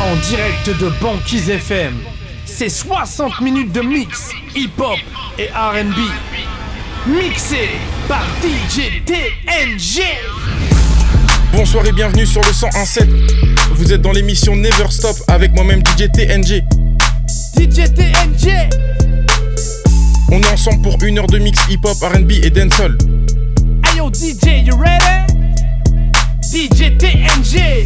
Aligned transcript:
En 0.00 0.16
direct 0.16 0.66
de 0.80 0.88
Banquise 1.00 1.50
FM, 1.50 1.94
c'est 2.46 2.70
60 2.70 3.42
minutes 3.42 3.70
de 3.72 3.82
mix 3.82 4.30
hip-hop 4.56 4.98
et 5.38 5.48
RB. 5.48 5.98
Mixé 7.06 7.68
par 8.08 8.24
DJ 8.42 9.04
TNG. 9.04 10.02
Bonsoir 11.52 11.84
et 11.84 11.92
bienvenue 11.92 12.24
sur 12.24 12.40
le 12.40 12.48
101.7. 12.48 13.08
Vous 13.74 13.92
êtes 13.92 14.00
dans 14.00 14.12
l'émission 14.12 14.56
Never 14.56 14.88
Stop 14.88 15.16
avec 15.28 15.52
moi-même 15.52 15.80
DJ 15.80 16.10
TNG. 16.10 16.64
DJ 17.58 17.92
TNG. 17.94 18.70
On 20.32 20.40
est 20.40 20.50
ensemble 20.50 20.80
pour 20.80 20.96
une 21.04 21.18
heure 21.18 21.26
de 21.26 21.38
mix 21.38 21.60
hip-hop, 21.68 21.98
RB 22.00 22.30
et 22.42 22.48
dancehall. 22.48 22.96
Hey 23.84 23.98
yo 23.98 24.10
DJ, 24.10 24.64
you 24.64 24.76
ready? 24.78 25.26
DJ 26.42 26.96
TNG. 26.96 27.84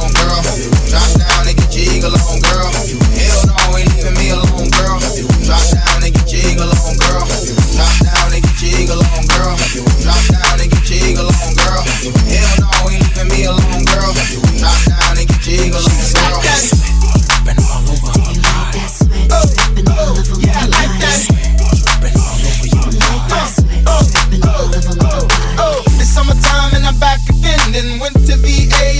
On, 0.00 0.10
girl. 0.12 0.40
Drop 0.88 1.10
down 1.18 1.48
and 1.48 1.56
get 1.56 2.04
on, 2.04 2.38
girl. 2.40 2.70
Hell 3.16 3.40
no, 3.48 3.78
ain't 3.78 3.90
leaving 3.96 4.16
me 4.18 4.30
alone, 4.30 4.68
girl. 4.70 4.98
Drop 5.44 5.64
down 5.72 6.04
and 6.04 6.14
get 6.14 6.56
girl. 6.56 6.70
Drop 6.70 7.94
down 8.02 8.32
and 8.32 8.42
get 8.42 8.88
girl. 8.88 9.56
Drop 10.00 10.22
down 10.30 10.60
and 10.60 10.70
get 10.70 11.16
girl. 11.16 11.30
Hell 12.28 12.52
no, 12.60 12.70
ain't 12.90 13.02
leaving 13.02 13.28
me 13.28 13.44
alone, 13.44 13.84
girl. 13.84 14.12
Drop 14.58 14.78
down 14.88 15.18
and 15.18 15.28
get 15.28 15.72
girl. 15.72 16.93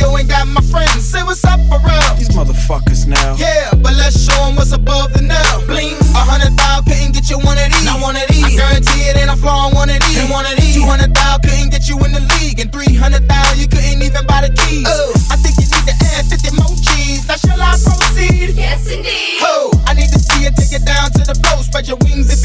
VA, 0.05 0.11
yo, 0.11 0.17
and 0.17 0.29
got 0.29 0.47
my 0.47 0.61
friends. 0.63 1.09
Say 1.09 1.23
what's 1.23 1.45
up 1.45 1.61
for 1.69 1.79
real. 1.81 2.15
These 2.17 2.31
motherfuckers 2.31 3.07
now. 3.07 3.37
Yeah, 3.37 3.71
but 3.73 3.95
let's 3.95 4.25
show 4.25 4.35
show 4.35 4.49
'em 4.49 4.57
what's 4.57 4.73
above 4.73 5.13
the 5.13 5.23
now. 5.23 5.61
Bling, 5.67 5.97
a 6.15 6.23
hundred 6.25 6.57
thou 6.57 6.81
couldn't 6.83 7.13
get 7.13 7.31
you 7.31 7.39
one 7.39 7.59
of 7.59 7.71
these. 7.71 7.85
Not 7.85 8.01
one 8.01 8.17
of 8.17 8.27
these. 8.29 8.45
I 8.45 8.51
guarantee 8.51 9.09
it 9.09 9.17
ain't 9.17 9.31
a 9.31 9.37
flaw 9.37 9.67
on 9.69 9.75
one 9.75 9.91
of 9.91 10.01
these. 10.01 10.19
And 10.19 10.31
one 10.31 10.47
of 10.47 10.57
these. 10.57 10.75
Two 10.75 10.85
hundred 10.85 11.15
thou 11.15 11.39
couldn't 11.39 11.71
get 11.71 11.89
you 11.89 11.97
in 12.05 12.13
the 12.13 12.25
league. 12.39 12.59
And 12.61 12.71
three 12.73 12.95
hundred 12.95 13.29
thou 13.29 13.45
you 13.55 13.69
couldn't 13.69 14.03
even 14.03 14.27
buy 14.27 14.41
the 14.47 14.53
keys. 14.53 14.87
Oh, 14.89 15.13
I 15.31 15.37
think 15.37 15.57
you 15.59 15.67
need 15.71 15.87
to 15.87 15.97
add 16.17 16.27
50 16.27 16.57
more 16.57 16.77
cheese. 16.77 17.27
Now 17.29 17.37
shall 17.37 17.61
I 17.61 17.77
proceed? 17.79 18.55
Yes, 18.55 18.91
indeed. 18.91 19.41
Ho, 19.41 19.71
I 19.87 19.95
need 19.95 20.11
to 20.13 20.19
see 20.19 20.45
you 20.45 20.51
take 20.53 20.73
it 20.73 20.85
down 20.85 21.11
to 21.13 21.23
the 21.25 21.35
floor. 21.41 21.63
Spread 21.63 21.89
your 21.89 21.99
wings 22.05 22.29
if 22.33 22.44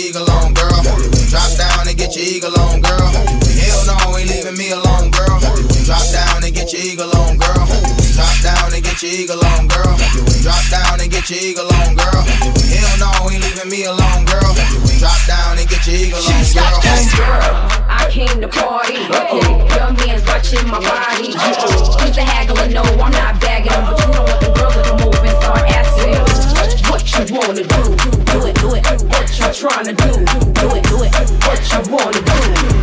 eagle 0.00 0.30
on, 0.30 0.54
girl. 0.54 0.80
Drop 1.28 1.52
down 1.60 1.88
and 1.88 1.96
get 1.96 2.16
your 2.16 2.24
eagle 2.24 2.56
on, 2.58 2.80
girl. 2.80 3.08
Hell 3.60 3.80
no, 3.84 4.16
ain't 4.16 4.30
leaving 4.30 4.56
me 4.56 4.72
alone, 4.72 5.10
girl. 5.12 5.36
Drop 5.84 6.06
down 6.08 6.42
and 6.42 6.54
get 6.54 6.72
your 6.72 6.80
eagle 6.80 7.12
on, 7.16 7.36
girl. 7.36 7.66
Drop 8.16 8.36
down 8.40 8.72
and 8.72 8.82
get 8.82 9.02
your 9.02 9.12
eagle 9.12 9.44
on, 9.44 9.68
girl. 9.68 9.96
Drop 10.40 10.64
down 10.72 11.00
and 11.00 11.10
get 11.10 11.28
your 11.28 11.38
eagle 11.38 11.68
on, 11.84 11.94
girl. 11.94 12.20
Hell 12.72 12.92
no, 12.96 13.10
ain't 13.28 13.44
leaving 13.44 13.68
me 13.68 13.84
alone, 13.84 14.24
girl. 14.24 14.52
Drop 14.96 15.20
down 15.28 15.60
and 15.60 15.68
get 15.68 15.84
your 15.86 15.96
eagle 15.96 16.24
on, 16.24 16.44
girl. 16.48 16.80
Girl, 17.20 17.52
I 17.88 18.08
came 18.08 18.40
to 18.40 18.48
party. 18.48 19.04
Young 19.76 19.94
man's 20.00 20.24
watching 20.24 20.64
my 20.68 20.80
body. 20.80 21.36
He's 21.36 22.16
a 22.16 22.24
haggler, 22.24 22.68
no, 22.72 22.82
I'm 22.96 23.12
not 23.12 23.40
bagging 23.40 23.72
him. 23.72 23.84
But 23.84 24.00
you 24.00 24.12
don't 24.16 24.24
want 24.24 24.40
the 24.40 24.50
girls 24.56 24.76
over 25.04 25.26
and 25.28 25.36
start 25.44 25.68
asking 25.68 26.39
what 27.00 27.30
you 27.30 27.34
wanna 27.34 27.62
do. 27.62 27.82
Do 28.28 28.46
it, 28.46 28.54
do 28.56 28.74
it. 28.74 28.84
What 29.08 29.28
you 29.38 29.48
trying 29.54 29.86
to 29.86 29.92
do. 29.92 30.12
Do 30.52 30.66
it, 30.76 30.84
do 30.84 31.02
it. 31.02 31.12
What 31.44 31.60
you 31.72 31.80
wanna 31.92 32.20
do. 32.20 32.38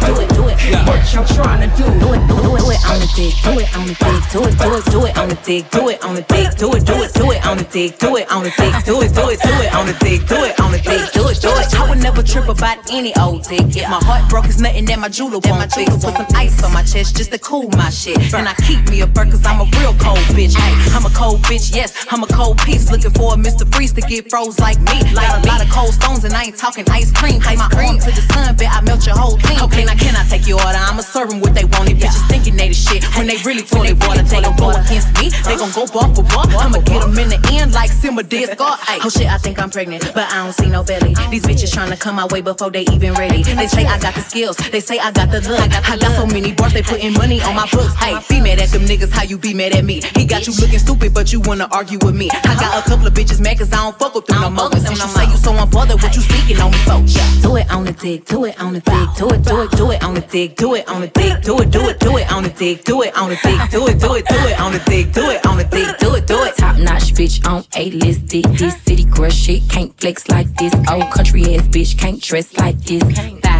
Do 0.05 0.21
it, 0.21 0.29
do 0.33 0.47
it. 0.47 0.57
What 0.87 1.13
you 1.13 1.35
trying 1.35 1.69
to 1.69 1.77
do. 1.77 1.85
Do 1.99 2.13
it, 2.13 2.27
do 2.27 2.37
it, 2.41 2.57
do 2.57 2.71
it 2.71 2.77
on 2.87 2.99
the 2.99 3.07
dick, 3.15 3.33
do 3.41 3.59
it 3.59 3.75
on 3.75 3.85
the 3.85 3.93
dick, 3.93 4.29
do 4.29 4.43
it, 4.45 4.57
do 4.57 4.73
it, 4.73 4.85
do 4.85 5.01
it 5.05 5.17
on 5.17 5.27
the 5.27 5.35
dick, 5.35 5.69
do 5.69 5.87
it 5.87 6.03
on 6.03 6.15
the 6.15 6.21
dick, 6.21 6.55
do 6.57 6.71
it, 6.73 6.85
do 6.85 6.93
it, 7.01 7.13
do 7.13 7.29
it 7.29 7.45
on 7.45 7.57
the 7.57 7.63
dick, 7.63 7.97
do 7.97 8.13
it 8.13 8.23
on 8.23 8.33
the 8.41 8.49
dick, 8.49 8.81
do 8.83 8.99
it, 9.01 9.13
do 9.13 9.29
it, 9.29 9.39
do 9.41 9.49
it 9.49 9.73
on 9.73 9.85
the 9.85 9.93
dick, 9.93 10.27
do 10.27 10.35
it 10.43 10.59
on 10.59 10.71
the 10.71 10.77
dick, 10.79 11.11
do 11.13 11.27
it, 11.27 11.41
do 11.41 11.49
it. 11.49 11.75
I 11.75 11.89
would 11.89 11.99
never 11.99 12.23
trip 12.23 12.47
about 12.47 12.77
any 12.91 13.15
old 13.17 13.43
dick. 13.43 13.61
If 13.75 13.89
my 13.89 13.99
heart 14.03 14.29
broke, 14.29 14.45
it's 14.45 14.59
nothing 14.59 14.85
that 14.85 14.99
my 14.99 15.09
jeweler 15.09 15.39
won't 15.43 15.71
fix. 15.71 15.91
Put 16.03 16.15
some 16.15 16.27
ice 16.35 16.63
on 16.63 16.73
my 16.73 16.83
chest 16.83 17.15
just 17.15 17.31
to 17.31 17.39
cool 17.39 17.69
my 17.77 17.89
shit. 17.89 18.17
And 18.33 18.47
I 18.47 18.53
keep 18.65 18.87
me 18.89 19.01
a 19.01 19.07
burn 19.07 19.31
cause 19.31 19.45
I'm 19.45 19.61
a 19.61 19.67
real 19.79 19.93
cold 19.97 20.23
bitch. 20.35 20.55
Ay, 20.57 20.73
I'm 20.93 21.05
a 21.05 21.13
cold 21.15 21.41
bitch, 21.43 21.73
yes, 21.73 21.93
I'm 22.11 22.23
a 22.23 22.27
cold 22.27 22.57
piece. 22.59 22.91
Looking 22.91 23.11
for 23.11 23.33
a 23.33 23.37
Mr. 23.37 23.63
Freeze 23.73 23.93
to 23.93 24.01
get 24.07 24.29
froze 24.29 24.59
like 24.59 24.79
me. 24.79 25.03
Got 25.13 25.43
a 25.43 25.47
lot 25.47 25.61
of 25.61 25.69
cold 25.69 25.93
stones 25.93 26.23
and 26.23 26.33
I 26.33 26.43
ain't 26.45 26.57
talking 26.57 26.85
ice 26.89 27.11
cream. 27.11 27.41
Take 27.41 27.57
my 27.59 27.69
arm 27.75 27.99
to 27.99 28.11
the 28.11 28.23
sun, 28.33 28.55
bet 28.55 28.71
I 28.73 28.81
melt 28.81 29.05
your 29.05 29.17
whole 29.17 29.37
team. 29.37 29.59
Okay, 29.63 29.83
now 29.85 29.95
can 29.95 30.15
I 30.15 30.23
take 30.27 30.47
your 30.47 30.57
order? 30.63 30.79
I'ma 30.79 31.01
serve 31.01 31.31
'em 31.31 31.39
what 31.41 31.53
they 31.53 31.65
wanted. 31.65 31.99
Bitches 31.99 32.25
thinking 32.29 32.55
they 32.55 32.69
the 32.69 32.73
shit 32.73 33.03
when 33.17 33.27
they 33.27 33.37
really 33.43 33.63
toilet 33.63 33.99
water. 34.07 34.23
They 34.23 34.41
gon' 34.41 34.55
go 34.55 34.69
against 34.71 35.11
me, 35.19 35.29
they 35.45 35.55
gon' 35.55 35.71
go 35.71 35.85
bar 35.87 36.07
for 36.15 36.23
bar. 36.23 36.45
I'ma 36.57 36.79
get 36.79 37.03
'em 37.03 37.17
in 37.19 37.29
the 37.29 37.39
end 37.53 37.73
like 37.73 37.91
Simba 37.91 38.23
did 38.23 38.49
Scar. 38.51 38.77
Oh 39.07 39.09
shit, 39.09 39.27
I 39.27 39.37
think 39.37 39.59
I'm 39.61 39.69
pregnant, 39.69 40.03
but 40.13 40.25
I 40.33 40.43
don't 40.43 40.53
see 40.53 40.67
no 40.67 40.83
belly. 40.83 41.13
These 41.29 41.43
bitches 41.43 41.71
tryna 41.75 41.99
come 41.99 42.15
my 42.15 42.25
way 42.27 42.41
before 42.41 42.71
they 42.71 42.83
even 42.93 43.13
ready. 43.13 43.43
They 43.43 43.67
say 43.67 43.85
I 43.85 43.97
got 43.99 44.15
the 44.15 44.21
skills, 44.21 44.57
they 44.57 44.79
say 44.79 44.99
I 44.99 45.11
got 45.11 45.29
the 45.31 45.39
look. 45.41 45.59
I 45.61 45.97
got 45.97 46.11
so 46.15 46.25
many 46.25 46.51
bars, 46.53 46.73
they 46.73 46.81
putting 46.81 47.13
money 47.13 47.41
on 47.41 47.55
my 47.55 47.67
books. 47.71 47.93
Hey, 47.95 48.17
be 48.29 48.41
mad 48.41 48.59
at 48.59 48.69
them 48.69 48.83
niggas, 48.85 49.11
how 49.11 49.23
you 49.23 49.37
be 49.37 49.53
mad 49.53 49.73
at 49.73 49.85
me? 49.85 50.01
He 50.15 50.25
got 50.25 50.47
you 50.47 50.53
looking 50.59 50.79
stupid, 50.79 51.13
but 51.13 51.31
you 51.31 51.39
wanna 51.41 51.67
argue 51.71 51.99
with 52.01 52.15
me. 52.15 52.29
I 52.31 52.55
got 52.55 52.85
a 52.85 52.89
couple 52.89 53.07
of 53.07 53.13
bitches 53.13 53.39
mad 53.39 53.59
cause 53.59 53.71
I 53.71 53.77
don't 53.77 53.96
fuck 53.97 54.15
with 54.15 54.25
them 54.25 54.41
no 54.41 54.49
more. 54.49 54.71
Since 54.71 54.89
you 54.89 55.09
say 55.09 55.25
you 55.25 55.37
so 55.37 55.51
unbothered, 55.51 56.01
what 56.01 56.15
you 56.15 56.21
speaking 56.21 56.59
on 56.61 56.71
me 56.71 56.77
for? 56.77 57.01
Do 57.41 57.55
it 57.57 57.71
on 57.71 57.85
the 57.85 57.91
dick, 57.91 58.25
do 58.25 58.45
it 58.45 58.59
on 58.59 58.73
the 58.73 58.79
dick, 58.79 59.09
do 59.17 59.29
it, 59.29 59.43
do 59.43 59.61
it, 59.61 59.71
do 59.71 59.91
it 59.91 60.03
on 60.03 60.13
the 60.15 60.21
dick, 60.21 60.55
do 60.55 60.75
it 60.75 60.87
on 60.87 61.01
the 61.01 61.07
dick, 61.07 61.41
do 61.41 61.59
it, 61.59 61.71
do 61.71 61.89
it, 61.89 61.99
do 61.99 62.17
it 62.17 62.31
on 62.31 62.43
the 62.43 62.49
dick, 62.49 62.83
do 62.83 63.01
it 63.01 63.17
on 63.17 63.29
the 63.29 63.35
dick, 63.35 63.69
do 63.69 63.87
it, 63.87 63.99
do 63.99 64.15
it, 64.15 64.25
do 64.27 64.35
it 64.47 64.59
on 64.59 64.71
the 64.71 64.79
dick, 64.79 65.13
do 65.13 65.29
it 65.29 65.45
on 65.45 65.57
the 65.57 65.63
dick, 65.63 65.97
do 65.99 66.15
it, 66.15 66.27
do 66.27 66.43
it. 66.43 66.55
Top 66.57 66.77
notch 66.77 67.13
bitch 67.13 67.45
on 67.47 67.63
a 67.75 67.91
list, 67.91 68.25
dick. 68.27 68.45
This 68.57 68.81
city 68.83 69.05
girl 69.05 69.29
shit 69.29 69.67
can't 69.69 69.95
flex 69.99 70.27
like 70.29 70.53
this. 70.55 70.73
Old 70.89 71.11
country 71.11 71.55
ass 71.55 71.67
bitch 71.67 71.97
can't 71.97 72.21
dress 72.21 72.55
like 72.57 72.77
this. 72.79 73.03
Bye. 73.41 73.56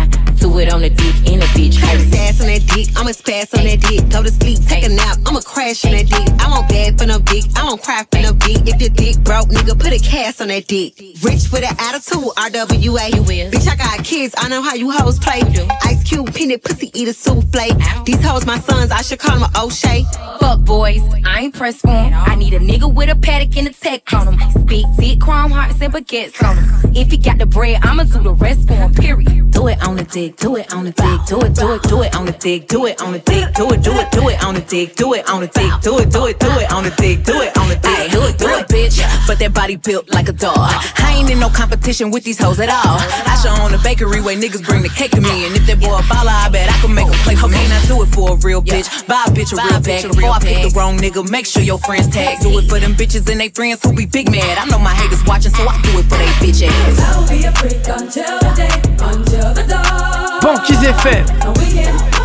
Do 0.47 0.59
it 0.59 0.71
on 0.73 0.79
the 0.79 0.89
dick 0.89 1.15
in 1.27 1.41
a 1.41 1.45
bitch. 1.51 1.75
A 1.75 1.99
sass 2.07 2.39
on 2.39 2.47
that 2.47 2.63
dick, 2.71 2.87
I'ma 2.95 3.11
spaz 3.11 3.51
on 3.57 3.65
that 3.65 3.81
dick. 3.81 4.07
Go 4.09 4.23
to 4.23 4.31
sleep, 4.31 4.59
take 4.65 4.85
a 4.85 4.89
nap, 4.89 5.17
I'ma 5.25 5.41
crash 5.41 5.83
on 5.83 5.91
that 5.91 6.07
dick. 6.07 6.27
I 6.39 6.49
won't 6.49 6.69
beg 6.69 6.97
for 6.97 7.05
no 7.05 7.19
dick, 7.19 7.43
I 7.57 7.65
won't 7.65 7.83
cry 7.83 8.05
for 8.09 8.21
no 8.21 8.31
dick. 8.31 8.63
If 8.63 8.79
your 8.79 8.89
dick 8.89 9.19
broke, 9.25 9.49
nigga, 9.49 9.77
put 9.77 9.91
a 9.91 9.99
cast 9.99 10.41
on 10.41 10.47
that 10.47 10.67
dick. 10.67 10.95
Rich 11.21 11.51
with 11.51 11.67
an 11.67 11.75
attitude, 11.77 12.31
RWA. 12.39 13.13
You 13.13 13.23
will. 13.27 13.51
Bitch, 13.51 13.67
I 13.67 13.75
got 13.75 14.05
kids, 14.05 14.33
I 14.37 14.47
know 14.47 14.61
how 14.61 14.73
you 14.73 14.89
hoes 14.89 15.19
play. 15.19 15.43
Ice 15.83 16.03
Cube, 16.07 16.33
peanut 16.33 16.63
pussy, 16.63 16.91
eat 16.93 17.09
a 17.09 17.13
souffle. 17.13 18.05
These 18.05 18.23
hoes 18.23 18.45
my 18.45 18.57
sons, 18.59 18.89
I 18.89 19.01
should 19.01 19.19
call 19.19 19.39
them 19.39 19.51
O'Shea. 19.59 20.05
Fuck 20.39 20.61
boys, 20.61 21.01
I 21.25 21.41
ain't 21.41 21.55
pressed 21.55 21.81
for 21.81 21.89
'em. 21.89 22.13
I 22.13 22.35
need 22.35 22.53
a 22.53 22.59
nigga 22.59 22.87
with 22.91 23.09
a 23.09 23.15
Patek 23.15 23.57
and 23.57 23.67
a 23.67 23.73
tech 23.73 24.13
on 24.13 24.33
him. 24.33 24.65
Big 24.65 24.85
dick, 24.97 25.19
chrome 25.19 25.51
hearts 25.51 25.81
and 25.81 25.93
baguettes 25.93 26.41
on 26.41 26.55
him. 26.55 26.95
If 26.95 27.11
he 27.11 27.17
got 27.17 27.37
the 27.37 27.45
bread, 27.45 27.81
I'ma 27.83 28.03
do 28.03 28.23
the 28.23 28.33
rest 28.33 28.67
for 28.67 28.75
him, 28.75 28.93
period. 28.93 29.51
Do 29.51 29.67
it 29.67 29.81
on 29.85 29.95
the 29.97 30.03
dick, 30.03 30.36
do 30.37 30.55
it 30.55 30.71
on 30.73 30.85
the 30.85 30.91
dick, 30.91 31.19
do 31.25 31.41
it, 31.41 31.55
do 31.55 31.73
it, 31.73 31.81
do 31.83 32.01
it 32.03 32.15
on 32.15 32.25
the 32.25 32.31
dick, 32.31 32.67
do 32.67 32.85
it 32.85 33.01
on 33.01 33.11
the 33.11 33.19
dick, 33.19 33.53
do 33.55 33.71
it, 33.71 33.81
do 33.81 33.91
it, 33.93 34.11
do 34.11 34.29
it 34.29 34.43
on 34.43 34.53
the 34.53 34.61
dick, 34.61 34.95
do 34.95 35.13
it 35.13 35.27
on 35.29 35.41
the 35.41 35.47
dick, 35.47 35.71
do 35.81 35.97
it, 35.97 36.11
do 36.11 36.25
it, 36.27 36.39
do 36.39 36.49
it 36.59 36.71
on 36.71 36.83
the 36.83 36.91
dick, 36.91 37.23
do 37.23 37.41
it 37.41 37.57
on 37.57 37.67
the 37.67 37.75
dick, 37.75 38.11
do 38.11 38.21
it, 38.21 38.37
do 38.37 38.47
it, 38.47 38.67
bitch. 38.67 39.01
But 39.25 39.39
that 39.39 39.53
body 39.53 39.77
built 39.77 40.09
like 40.13 40.29
a 40.29 40.33
dog. 40.33 40.57
I 40.97 41.17
ain't 41.17 41.29
in 41.31 41.39
no 41.39 41.49
competition 41.49 42.11
with 42.11 42.23
these 42.23 42.37
hoes 42.37 42.59
at 42.59 42.69
all. 42.69 43.01
I 43.01 43.35
should 43.41 43.51
own 43.59 43.73
a 43.73 43.81
bakery 43.81 44.21
where 44.21 44.37
niggas 44.37 44.63
bring 44.65 44.83
the 44.83 44.89
cake 44.89 45.11
to 45.11 45.21
me. 45.21 45.45
And 45.45 45.55
if 45.55 45.65
that 45.65 45.79
boy 45.81 45.97
a 45.97 46.01
baller, 46.05 46.29
I 46.29 46.49
bet 46.49 46.69
I 46.69 46.77
can 46.81 46.93
make 46.93 47.07
him 47.07 47.19
play 47.25 47.35
for 47.35 47.49
me. 47.49 47.57
Now 47.67 47.81
do 47.87 48.03
it 48.03 48.09
for 48.13 48.33
a 48.33 48.35
real 48.37 48.61
bitch. 48.61 48.87
Buy 49.07 49.25
a 49.25 49.31
bitch 49.31 49.53
a 49.53 49.57
real 49.57 49.81
bag. 49.81 50.05
Before 50.05 50.29
I 50.29 50.39
pick 50.39 50.61
the 50.61 50.73
wrong 50.77 50.97
nigga, 50.97 51.27
make 51.29 51.45
sure 51.45 51.63
your 51.63 51.79
friends 51.79 52.07
tag. 52.09 52.39
Do 52.41 52.57
it 52.59 52.69
for 52.69 52.79
them 52.79 52.93
bitches 52.93 53.27
and 53.29 53.41
they 53.41 53.49
friends 53.49 53.81
who 53.81 53.93
be 53.93 54.05
big 54.05 54.29
mad. 54.29 54.57
I 54.57 54.65
know 54.69 54.79
my 54.79 54.93
haters 54.93 55.25
watching, 55.25 55.51
so 55.51 55.65
I 55.65 55.81
do 55.81 55.97
it 55.97 56.05
for 56.05 56.17
they 56.21 56.29
bitch 56.37 56.61
ass. 56.61 56.99
I'll 57.01 57.27
be 57.27 57.43
a 57.43 57.51
freak 57.57 57.81
until 57.89 58.37
the 58.37 58.53
day, 58.53 58.77
until 59.01 59.53
the 59.53 59.65
dawn. 59.67 60.36
Banquise 60.41 60.93
FM. 60.93 62.16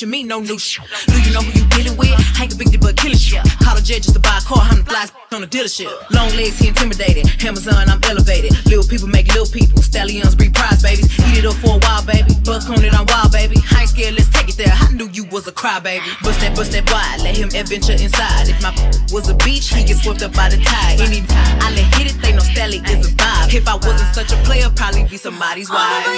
Teaching 0.00 0.10
me 0.10 0.22
no 0.22 0.40
new 0.40 0.58
shit. 0.58 0.82
Do 1.08 1.20
you 1.20 1.32
know 1.32 1.40
who 1.40 1.52
you 1.52 1.66
dealing 1.68 1.96
with? 1.98 2.08
I 2.08 2.42
ain't 2.42 2.50
convicted 2.50 2.80
but 2.80 2.96
killing 2.96 3.18
shit. 3.18 3.44
Call 3.60 3.76
a 3.76 3.82
jet 3.82 4.00
just 4.00 4.14
to 4.14 4.20
buy 4.20 4.40
a 4.40 4.40
car, 4.40 4.64
the 4.72 4.84
flies 4.84 5.12
on 5.32 5.42
the 5.42 5.46
dealership. 5.46 5.92
Long 6.10 6.32
legs, 6.36 6.58
he 6.58 6.68
intimidated. 6.68 7.28
Amazon, 7.44 7.88
I'm 7.88 8.00
elevated. 8.08 8.56
Little 8.64 8.86
people 8.88 9.08
make 9.08 9.28
little 9.28 9.50
people. 9.52 9.82
Stallions 9.82 10.34
breed 10.34 10.54
prize 10.54 10.82
babies. 10.82 11.12
Eat 11.28 11.44
it 11.44 11.44
up 11.44 11.52
for 11.60 11.76
a 11.76 11.80
while, 11.84 12.04
baby. 12.06 12.32
Buck 12.44 12.64
on 12.70 12.80
it, 12.80 12.94
I'm 12.96 13.04
wild, 13.12 13.32
baby. 13.32 13.60
I 13.76 13.84
ain't 13.84 13.90
scared, 13.90 14.14
let's 14.14 14.30
take 14.32 14.48
it 14.48 14.56
there. 14.56 14.72
I 14.72 14.88
knew 14.92 15.08
you 15.12 15.24
was 15.28 15.46
a 15.48 15.52
crybaby. 15.52 16.08
Bust 16.24 16.40
that, 16.40 16.56
bust 16.56 16.72
that 16.72 16.88
wide. 16.88 17.20
Let 17.20 17.36
him 17.36 17.52
adventure 17.52 17.92
inside. 17.92 18.48
If 18.48 18.62
my 18.64 18.72
was 19.12 19.28
a 19.28 19.34
beach, 19.44 19.68
he 19.68 19.84
get 19.84 20.00
swept 20.00 20.22
up 20.22 20.32
by 20.32 20.48
the 20.48 20.56
tide. 20.64 21.00
Any 21.04 21.20
I 21.60 21.76
let 21.76 21.84
hit 22.00 22.08
it, 22.08 22.16
they 22.22 22.32
know 22.32 22.46
Stally 22.56 22.80
is 22.88 23.04
a 23.04 23.12
vibe. 23.20 23.52
If 23.52 23.68
I 23.68 23.76
wasn't 23.76 24.14
such 24.16 24.32
a 24.32 24.38
player, 24.48 24.72
probably 24.72 25.04
be 25.04 25.18
somebody's 25.18 25.68
wife. 25.68 26.08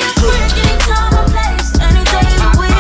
Place, 1.35 1.75
anything 1.83 2.31
you 2.31 2.72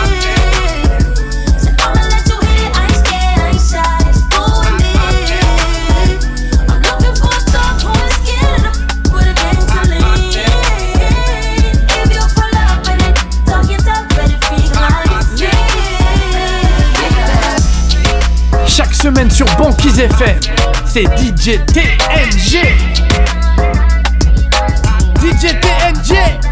semaine 19.02 19.30
sur 19.32 19.46
Banquise 19.56 19.98
FM, 19.98 20.38
c'est 20.86 21.02
DJ 21.18 21.58
TNG. 21.66 22.62
DJ 25.20 25.58
TNG. 25.60 26.51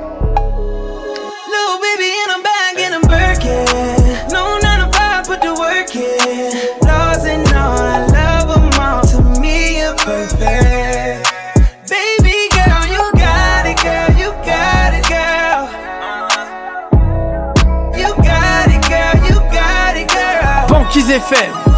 FM. 21.11 21.70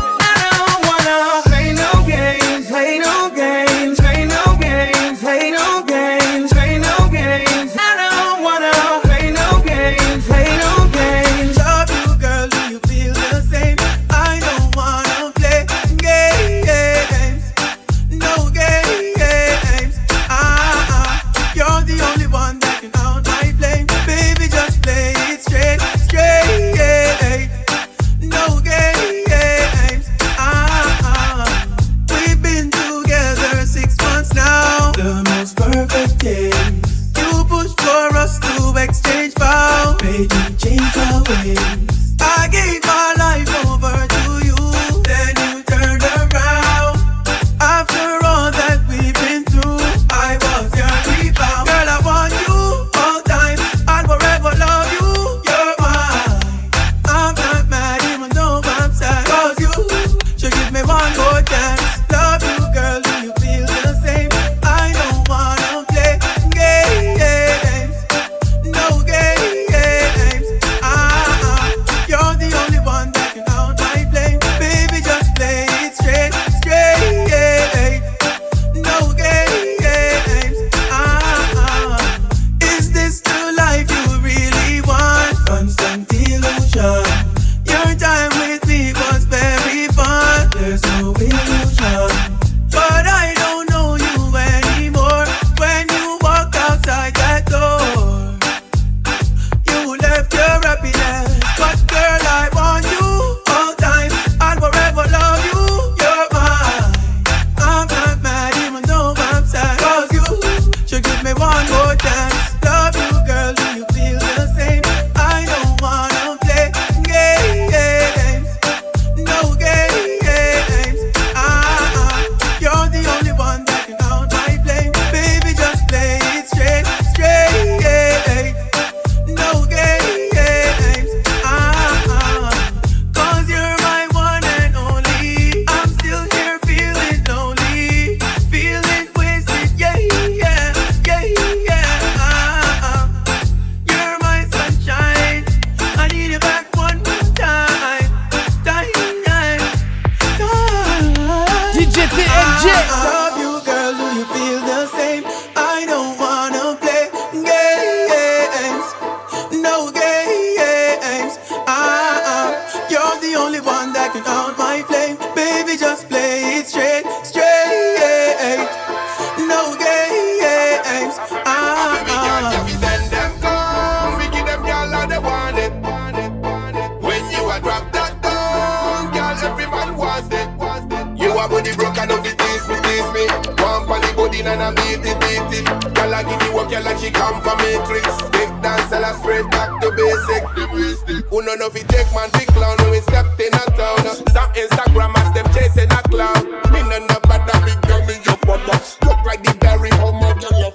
My 181.43 181.49
body 181.49 181.75
broke 181.75 181.97
and 181.97 182.09
if 182.09 182.23
it 182.23 182.39
tease 182.39 182.67
me, 182.71 182.75
tease 182.87 183.11
me. 183.11 183.27
One 183.59 183.83
for 183.83 183.99
the 183.99 184.13
body 184.15 184.39
and 184.47 184.63
I 184.63 184.71
beat 184.79 185.03
it, 185.03 185.19
beat 185.19 185.59
it. 185.59 185.67
Gyal 185.91 186.15
a 186.15 186.23
give 186.23 186.39
me 186.39 186.55
work, 186.55 186.71
gyal 186.71 186.87
like 186.87 187.03
she 187.03 187.11
come 187.11 187.43
for 187.43 187.51
matrix. 187.59 188.07
Big 188.31 188.47
dance, 188.63 188.87
gyal 188.87 189.03
a 189.03 189.11
straight 189.19 189.51
back 189.51 189.75
to 189.83 189.91
basic. 189.91 190.39
The 190.55 190.63
wasted. 190.71 191.27
Who 191.27 191.43
know 191.43 191.59
if 191.59 191.75
it 191.75 191.83
take 191.91 192.07
man 192.15 192.31
big 192.31 192.47
clown 192.55 192.79
when 192.79 192.95
we 192.95 193.03
stepped 193.03 193.35
in 193.43 193.51
a 193.51 193.63
town. 193.75 194.23
Some 194.31 194.55
Instagram 194.55 195.11
as 195.19 195.35
them 195.35 195.47
chasing 195.51 195.91
a 195.91 195.99
clown. 196.07 196.47
Me 196.71 196.79
no 196.79 197.11
know 197.11 197.19
about 197.19 197.43
that 197.43 197.59
big 197.67 197.75
girl, 197.91 197.99
me 198.07 198.23
your 198.23 198.39
mother. 198.47 198.79
Look 199.03 199.19
like 199.27 199.43
the 199.43 199.51
berry, 199.59 199.91
how 199.99 200.15
my 200.15 200.31
gyal 200.39 200.71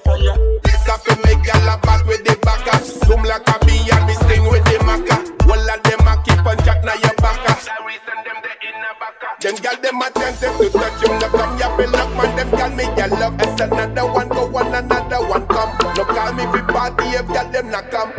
Girl, 9.68 9.80
them 9.82 10.00
attentive 10.00 10.56
to 10.56 10.70
touch 10.70 11.02
you. 11.02 11.08
No 11.18 11.28
come, 11.28 11.58
you 11.58 11.76
be 11.76 11.86
lock 11.92 12.08
man. 12.16 12.36
Them 12.36 12.50
girl 12.50 12.70
me 12.70 12.84
your 12.84 13.08
love. 13.20 13.34
It's 13.38 13.60
another 13.60 14.06
one, 14.06 14.28
go 14.28 14.46
one, 14.46 14.74
another 14.74 15.28
one 15.28 15.46
come. 15.46 15.76
No 15.94 16.04
call 16.04 16.32
me 16.32 16.44
fi 16.44 16.62
party 16.62 17.04
if 17.08 17.26
girl 17.26 17.50
them 17.52 17.70
not 17.70 17.90
come. 17.90 18.10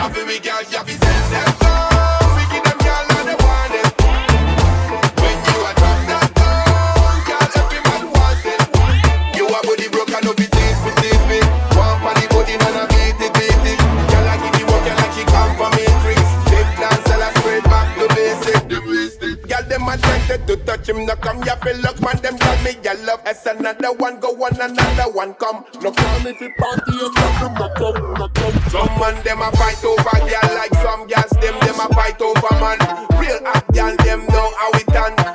Happy 0.00 0.24
we 0.24 0.38
girl, 0.40 0.62
you 0.62 1.03
Him 20.94 21.06
no 21.06 21.16
come, 21.16 21.42
ya 21.42 21.56
feel 21.56 21.76
look 21.78 22.00
man, 22.00 22.16
them 22.22 22.38
call 22.38 22.56
me 22.62 22.70
all 22.86 22.98
love. 23.04 23.20
As 23.26 23.44
another 23.46 23.92
one 23.92 24.20
go 24.20 24.30
on, 24.44 24.54
another 24.60 25.10
one 25.10 25.34
come. 25.34 25.64
No 25.82 25.90
come 25.90 26.26
if 26.26 26.40
you 26.40 26.54
party, 26.56 26.92
you 26.92 27.10
come, 27.10 27.54
no 27.54 27.68
come, 27.74 28.14
no 28.14 28.28
come. 28.28 28.70
Some 28.70 28.98
man 29.00 29.18
them 29.24 29.42
a 29.42 29.50
fight 29.58 29.84
over 29.84 30.18
girl 30.22 30.54
like 30.54 30.74
some 30.74 31.06
gas, 31.08 31.30
them 31.42 31.58
them 31.66 31.80
a 31.80 31.88
fight 31.94 32.20
over 32.22 32.54
man. 32.60 32.78
Real 33.18 33.42
hot 33.42 33.66
girl, 33.74 33.96
them 34.06 34.24
know 34.26 34.52
how 34.56 34.70
it 34.74 34.86
done. 34.86 35.34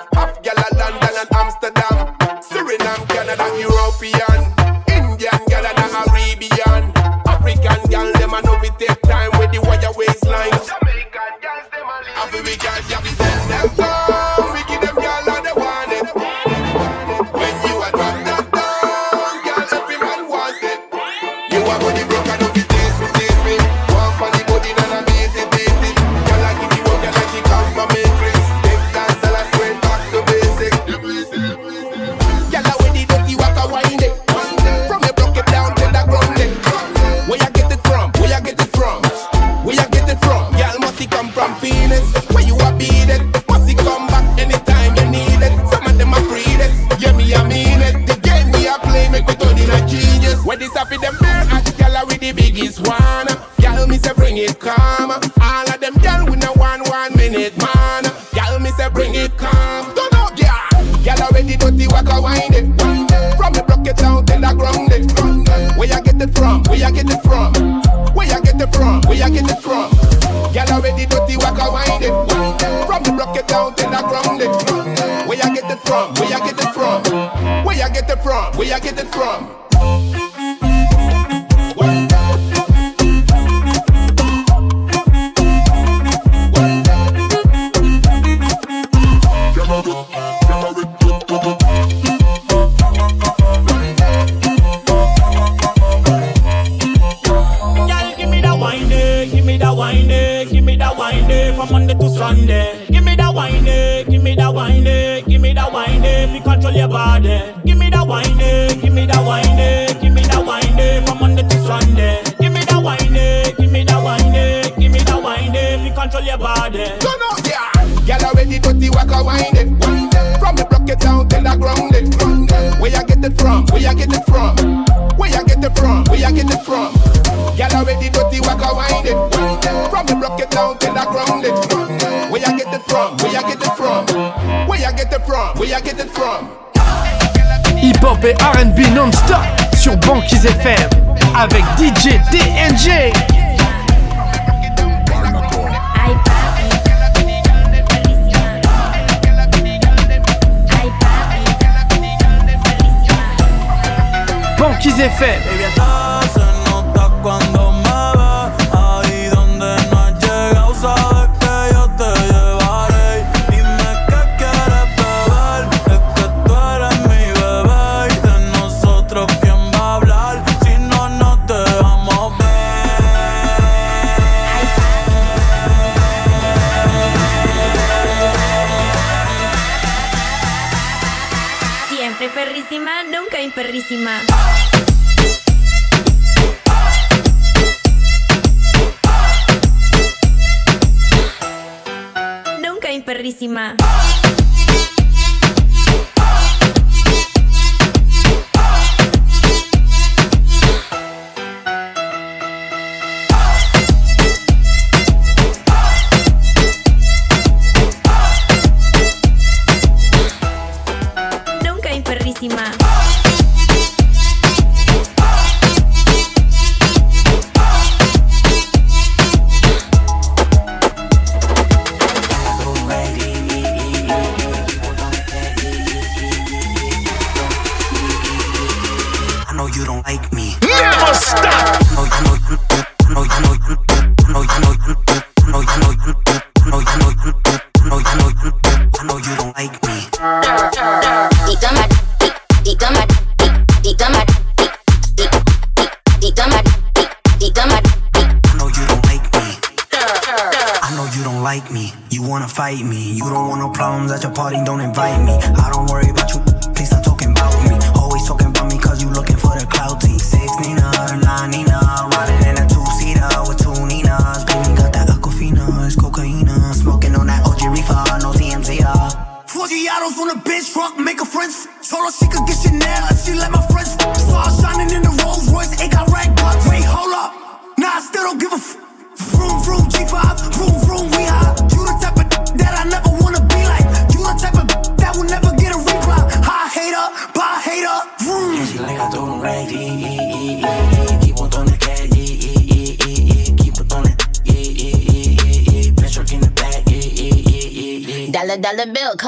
Cause 154.99 155.07
FM. 155.07 155.58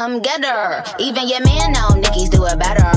come 0.01 0.19
get 0.19 0.43
her. 0.43 0.83
Even 0.97 1.27
your 1.27 1.41
man 1.45 1.73
know 1.73 1.89
Nickies 2.01 2.29
do 2.31 2.43
it 2.45 2.57
better. 2.57 2.89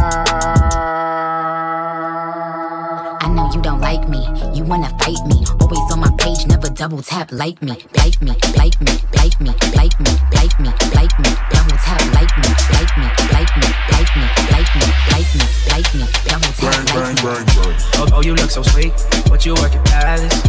I 3.21 3.29
know 3.29 3.51
you 3.53 3.61
don't 3.61 3.81
like 3.81 4.09
me, 4.09 4.23
you 4.55 4.64
wanna 4.64 4.88
fight 5.01 5.21
me. 5.27 5.45
Always 5.61 5.93
on 5.93 6.01
my 6.01 6.11
page, 6.17 6.47
never 6.47 6.71
double 6.71 7.03
tap 7.03 7.31
like 7.31 7.61
me. 7.61 7.77
Like 8.01 8.23
me, 8.23 8.33
like 8.57 8.81
me, 8.81 8.95
like 9.21 9.37
me, 9.37 9.53
like 9.77 10.01
me, 10.01 10.12
like 10.33 10.57
me, 10.64 10.71
like 10.97 11.14
me. 11.21 11.31
Double 11.53 11.77
tap 11.85 12.01
like 12.17 12.33
me, 12.40 12.51
like 12.73 12.93
me, 12.97 13.09
like 13.37 13.53
me, 13.61 13.69
like 13.93 14.12
me, 14.17 14.25
like 14.55 14.73
me, 14.81 14.87
like 15.12 15.31
me, 15.38 15.47
like 15.73 15.90
me. 15.99 16.07
Double 16.25 16.53
tap 16.57 16.73
like 16.95 17.21
me. 17.21 18.14
Oh, 18.17 18.23
you 18.25 18.35
look 18.35 18.51
so 18.51 18.62
sweet, 18.62 18.93
but 19.29 19.45
you 19.45 19.53
work 19.55 19.75
at 19.75 19.85
Palace. 19.85 20.43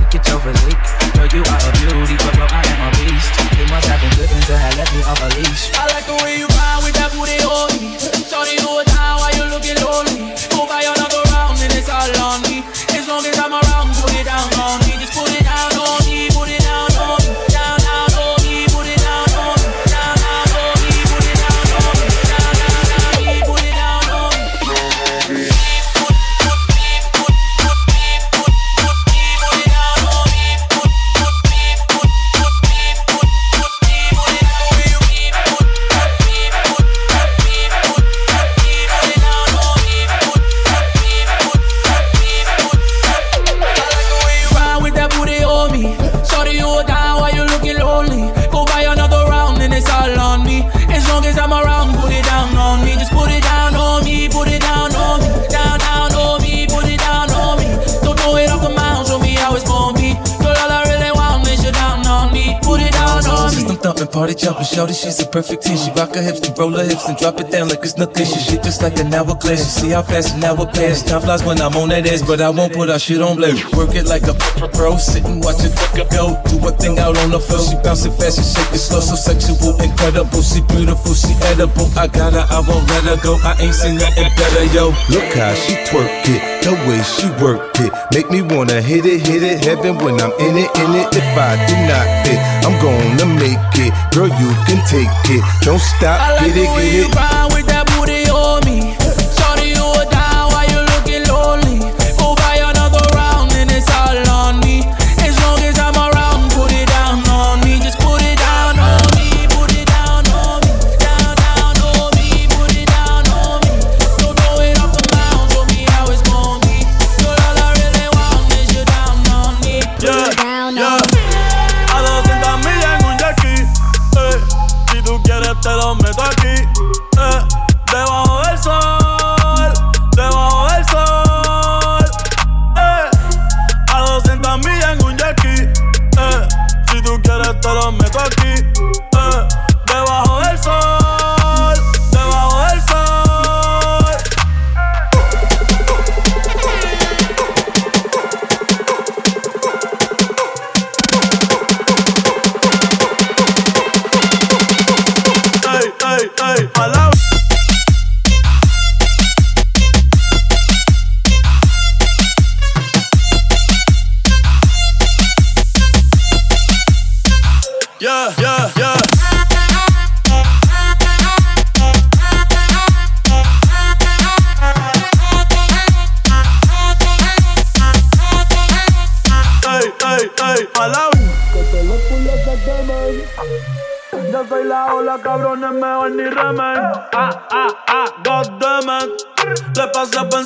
Party 64.16 64.34
jumper, 64.34 64.64
shorty, 64.64 64.94
she's 64.94 65.20
a 65.20 65.28
perfect 65.28 65.64
teen. 65.64 65.76
She 65.76 65.92
rock 65.92 66.16
her 66.16 66.22
hips 66.22 66.40
and 66.48 66.58
roll 66.58 66.72
her 66.72 66.86
hips 66.86 67.06
and 67.10 67.18
drop 67.18 67.38
it 67.42 67.52
down 67.52 67.68
like 67.68 67.84
it's 67.84 67.98
nothing. 67.98 68.26
She 68.26 68.40
shit 68.40 68.64
just 68.64 68.82
like 68.82 68.98
an 68.98 69.14
hourglass. 69.14 69.60
You 69.60 69.76
see 69.76 69.90
how 69.90 70.04
fast 70.04 70.36
an 70.36 70.44
hour 70.46 70.66
pass. 70.72 71.04
Time 71.04 71.20
flies 71.20 71.44
when 71.44 71.60
I'm 71.60 71.76
on 71.76 71.90
that 71.90 72.08
ass, 72.08 72.22
but 72.22 72.40
I 72.40 72.50
won't 72.50 72.72
put 72.72 72.90
our 72.90 72.98
shit 72.98 73.22
on 73.22 73.36
blame. 73.36 73.60
Work 73.76 73.94
it 73.94 74.06
like 74.06 74.24
a 74.24 74.34
pro, 74.72 74.96
sit 74.96 75.26
and 75.26 75.44
watch 75.44 75.60
it 75.68 75.76
go. 76.16 76.40
Do 76.48 76.64
a 76.64 76.72
thing 76.72 76.98
out 76.98 77.18
on 77.18 77.32
the 77.32 77.42
floor. 77.44 77.60
She 77.60 77.76
bouncing 77.84 78.16
fast 78.16 78.40
she 78.40 78.48
shake 78.56 78.72
it 78.72 78.80
slow, 78.80 79.04
so 79.04 79.20
sexual, 79.20 79.76
incredible. 79.84 80.42
She 80.42 80.64
beautiful, 80.64 81.12
she 81.12 81.36
edible. 81.52 81.92
I 82.00 82.08
got 82.08 82.40
her, 82.40 82.48
I 82.48 82.64
won't 82.64 82.88
let 82.96 83.04
her 83.12 83.20
go. 83.20 83.36
I 83.44 83.60
ain't 83.60 83.76
seen 83.76 84.00
nothing 84.00 84.32
better, 84.40 84.64
yo. 84.72 84.96
Look 85.12 85.28
how 85.36 85.52
she 85.68 85.76
twerk 85.92 86.08
it, 86.32 86.64
the 86.64 86.72
way 86.88 87.04
she 87.04 87.28
work 87.44 87.68
it. 87.84 87.92
Make 88.16 88.32
me 88.32 88.40
wanna 88.40 88.80
hit 88.80 89.04
it, 89.04 89.28
hit 89.28 89.44
it, 89.44 89.60
heaven 89.60 90.00
when 90.00 90.16
I'm 90.24 90.32
in 90.40 90.56
it, 90.56 90.72
in 90.80 90.96
it. 91.04 91.12
If 91.12 91.28
I 91.36 91.60
do 91.68 91.76
not 91.84 92.08
fit, 92.24 92.40
I'm 92.64 92.80
gonna 92.80 93.28
make 93.36 93.60
it. 93.76 94.05
Girl, 94.12 94.28
you 94.28 94.50
can 94.66 94.80
take 94.88 95.10
it. 95.30 95.44
Don't 95.62 95.80
stop. 95.80 96.40
Get 96.40 96.56
it, 96.56 96.66
get 96.66 97.60
it. 97.60 97.65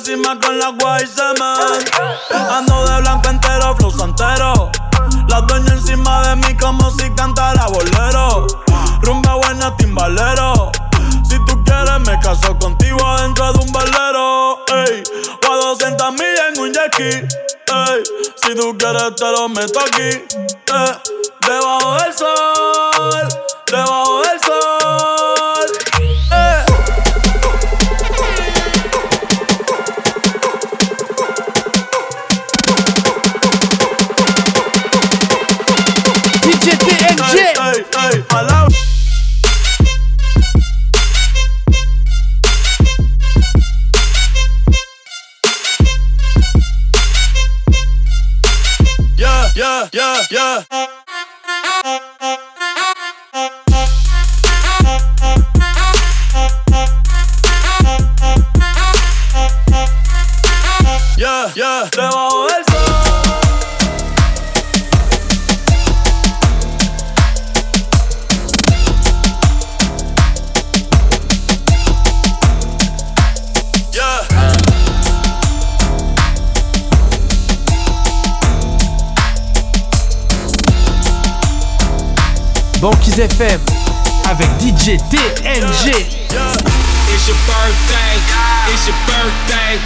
encima 0.00 0.38
con 0.40 0.58
la 0.58 0.68
guay 0.80 1.06
se 1.06 1.22
Ando 2.32 2.86
de 2.86 3.00
blanco 3.02 3.28
entero, 3.28 3.76
flow 3.76 3.90
santero. 3.90 4.70
La 5.28 5.42
dueña 5.42 5.74
encima 5.74 6.26
de 6.26 6.36
mí 6.36 6.56
como 6.56 6.90
si 6.92 7.10
cantara 7.10 7.66
bolero. 7.66 8.46
Rumba 9.02 9.34
buena, 9.34 9.76
timbalero. 9.76 10.72
Si 11.28 11.36
tú 11.44 11.62
quieres, 11.64 12.00
me 12.00 12.18
caso 12.20 12.58
contigo 12.58 13.06
adentro 13.06 13.52
de 13.52 13.58
un 13.58 13.72
velero. 13.72 14.64
Ey, 14.68 15.02
o 15.46 15.52
a 15.52 15.56
200 15.56 16.12
mil 16.12 16.38
en 16.48 16.60
un 16.60 16.72
jet 16.72 16.98
Ey, 16.98 18.02
si 18.42 18.54
tú 18.54 18.76
quieres, 18.78 19.14
te 19.16 19.30
lo 19.30 19.48
meto 19.50 19.80
aquí. 19.80 20.24
Eh, 20.72 20.96
debajo 21.46 21.94
del 22.02 22.14
sol, 22.14 23.28
debajo 23.66 24.22
del 24.22 24.40
sol. 24.40 25.19
Yeah. 49.92 50.20
Yeah, 50.30 50.64
yeah, 61.16 61.52
yeah, 61.54 61.88
debajo 61.90 62.46
del 62.46 62.64
sol. 62.64 62.69
Banquise 82.80 83.20
FM 83.20 83.60
avec 84.24 84.48
DJ 84.58 84.96
TNG. 85.10 85.92
It's 87.12 87.28
your 87.28 87.36
birthday, 87.44 88.16
it's 88.72 88.86
your 88.86 88.96
birthday. 89.04 89.76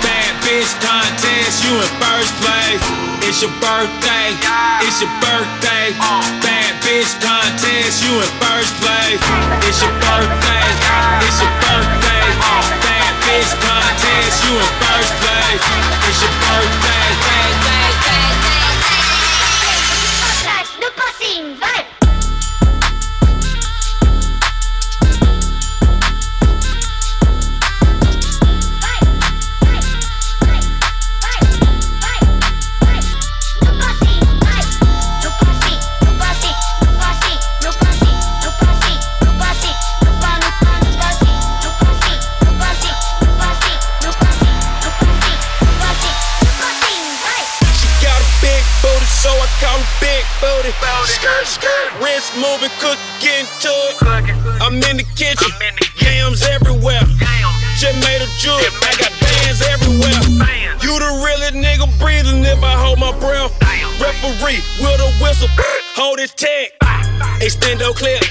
Bad 0.00 0.34
bitch 0.46 0.70
contest, 0.78 1.64
you 1.64 1.74
in 1.74 1.90
first 1.98 2.32
place. 2.38 2.78
It's 3.26 3.42
your 3.42 3.50
birthday, 3.58 4.38
it's 4.86 5.00
your 5.00 5.10
birthday. 5.18 5.98
Bad 6.46 6.78
bitch 6.86 7.18
contest, 7.18 8.04
you 8.04 8.22
in 8.22 8.30
first 8.38 8.70
place. 8.78 9.18
It's 9.66 9.82
your 9.82 9.90
birthday, 9.98 10.62
it's 11.26 11.40
your 11.42 11.50
birthday. 11.58 12.22
Bad 12.86 13.14
bitch 13.26 13.50
contest, 13.66 14.44
you 14.46 14.54
in 14.54 14.70
first 14.78 15.12
place. 15.18 15.62
It's 16.06 16.22
your 16.22 16.30
birthday. 16.38 17.02
No 20.80 20.90
passing, 20.96 21.56
vai! 21.58 21.73
Moving, 52.36 52.70
cook, 52.80 52.98
get 53.20 53.46
into 53.46 53.70
it. 53.70 53.96
I'm 54.60 54.74
in 54.90 54.96
the 54.98 55.06
kitchen, 55.14 55.50
yams 56.00 56.42
everywhere. 56.42 57.02
Just 57.78 57.98
made 58.06 58.22
a 58.22 58.28
jewel, 58.38 58.58
I 58.82 58.94
got 58.98 59.12
bands 59.18 59.62
everywhere. 59.62 60.20
You 60.82 60.98
the 60.98 61.10
realest 61.22 61.54
nigga 61.54 61.86
breathing 61.98 62.44
if 62.44 62.62
I 62.62 62.74
hold 62.74 62.98
my 62.98 63.12
breath. 63.18 63.52
Referee 64.00 64.62
with 64.82 65.00
a 65.00 65.10
whistle, 65.22 65.48
hold 65.94 66.18
it 66.18 66.34
tight. 66.36 66.74
Extendo 67.40 67.94
clip, 67.94 68.22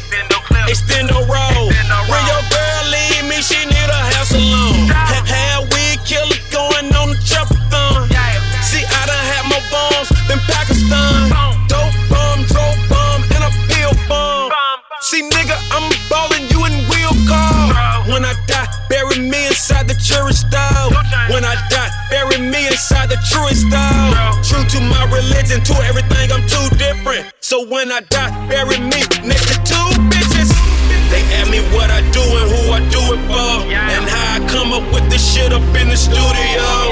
extendo 0.68 1.20
roll. 1.28 1.68
When 2.08 2.24
your 2.28 2.44
girl 2.52 2.84
leave 2.92 3.26
me, 3.30 3.39
she 3.42 3.63
need 3.66 3.89
a 3.89 4.02
hair 4.12 4.26
salon. 4.26 5.12
The. 23.74 23.88
True 24.46 24.64
to 24.64 24.80
my 24.86 25.04
religion, 25.10 25.64
to 25.66 25.76
everything, 25.90 26.32
I'm 26.32 26.46
too 26.46 26.68
different. 26.78 27.34
So 27.40 27.66
when 27.66 27.92
I 27.92 28.02
die, 28.02 28.32
bury 28.48 28.78
me 28.80 29.02
next 29.26 29.48
to 29.52 29.58
two 29.66 29.88
bitches. 30.14 30.50
They 31.10 31.22
ask 31.38 31.50
me 31.50 31.62
what 31.76 31.90
I 31.90 32.02
do 32.12 32.22
and 32.22 32.48
who 32.54 32.62
I 32.78 32.80
do 32.90 33.02
it 33.14 33.22
for. 33.30 33.54
And 33.74 34.04
how 34.10 34.38
I 34.38 34.40
come 34.50 34.74
up 34.74 34.86
with 34.94 35.10
this 35.10 35.22
shit 35.22 35.54
up 35.54 35.66
in 35.76 35.90
the 35.90 35.98
studio. 35.98 36.83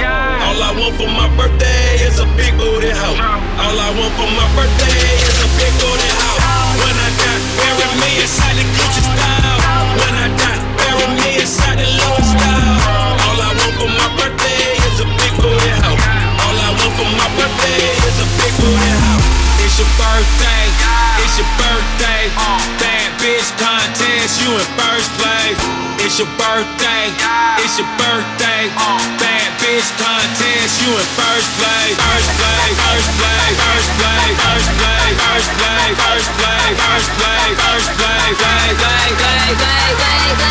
Your 26.21 26.29
birthday, 26.37 27.09
it's 27.57 27.79
your 27.79 27.89
birthday. 27.97 28.69
Bad 29.17 29.49
bitch 29.57 29.89
contest, 29.97 30.77
you 30.85 30.93
in 30.93 31.07
first 31.17 31.49
place. 31.57 31.97
First 31.97 32.29
place, 32.37 32.77
first 32.77 33.09
place, 33.17 33.57
first 33.57 33.89
place, 33.97 34.37
first 34.37 34.69
place, 34.77 35.17
first 35.17 35.49
place, 35.57 35.97
first 35.97 36.29
place, 36.37 36.77
first 36.77 37.09
place, 37.17 37.57
first 37.57 37.89
place, 37.97 38.37
play, 38.37 39.09
play, 39.17 39.55
play, 39.57 40.35
play. 40.37 40.50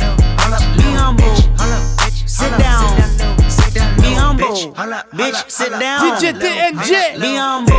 Bitch, 5.09 5.49
sit 5.49 5.71
down. 5.79 5.99
DJ 6.01 6.33
TNG. 6.33 7.19
Be 7.21 7.35
humble, 7.35 7.73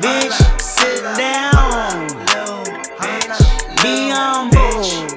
bitch, 0.00 0.60
sit 0.60 1.02
down. 1.16 2.08
Be 3.82 4.10
humble, 4.10 4.58
bitch, 4.58 5.15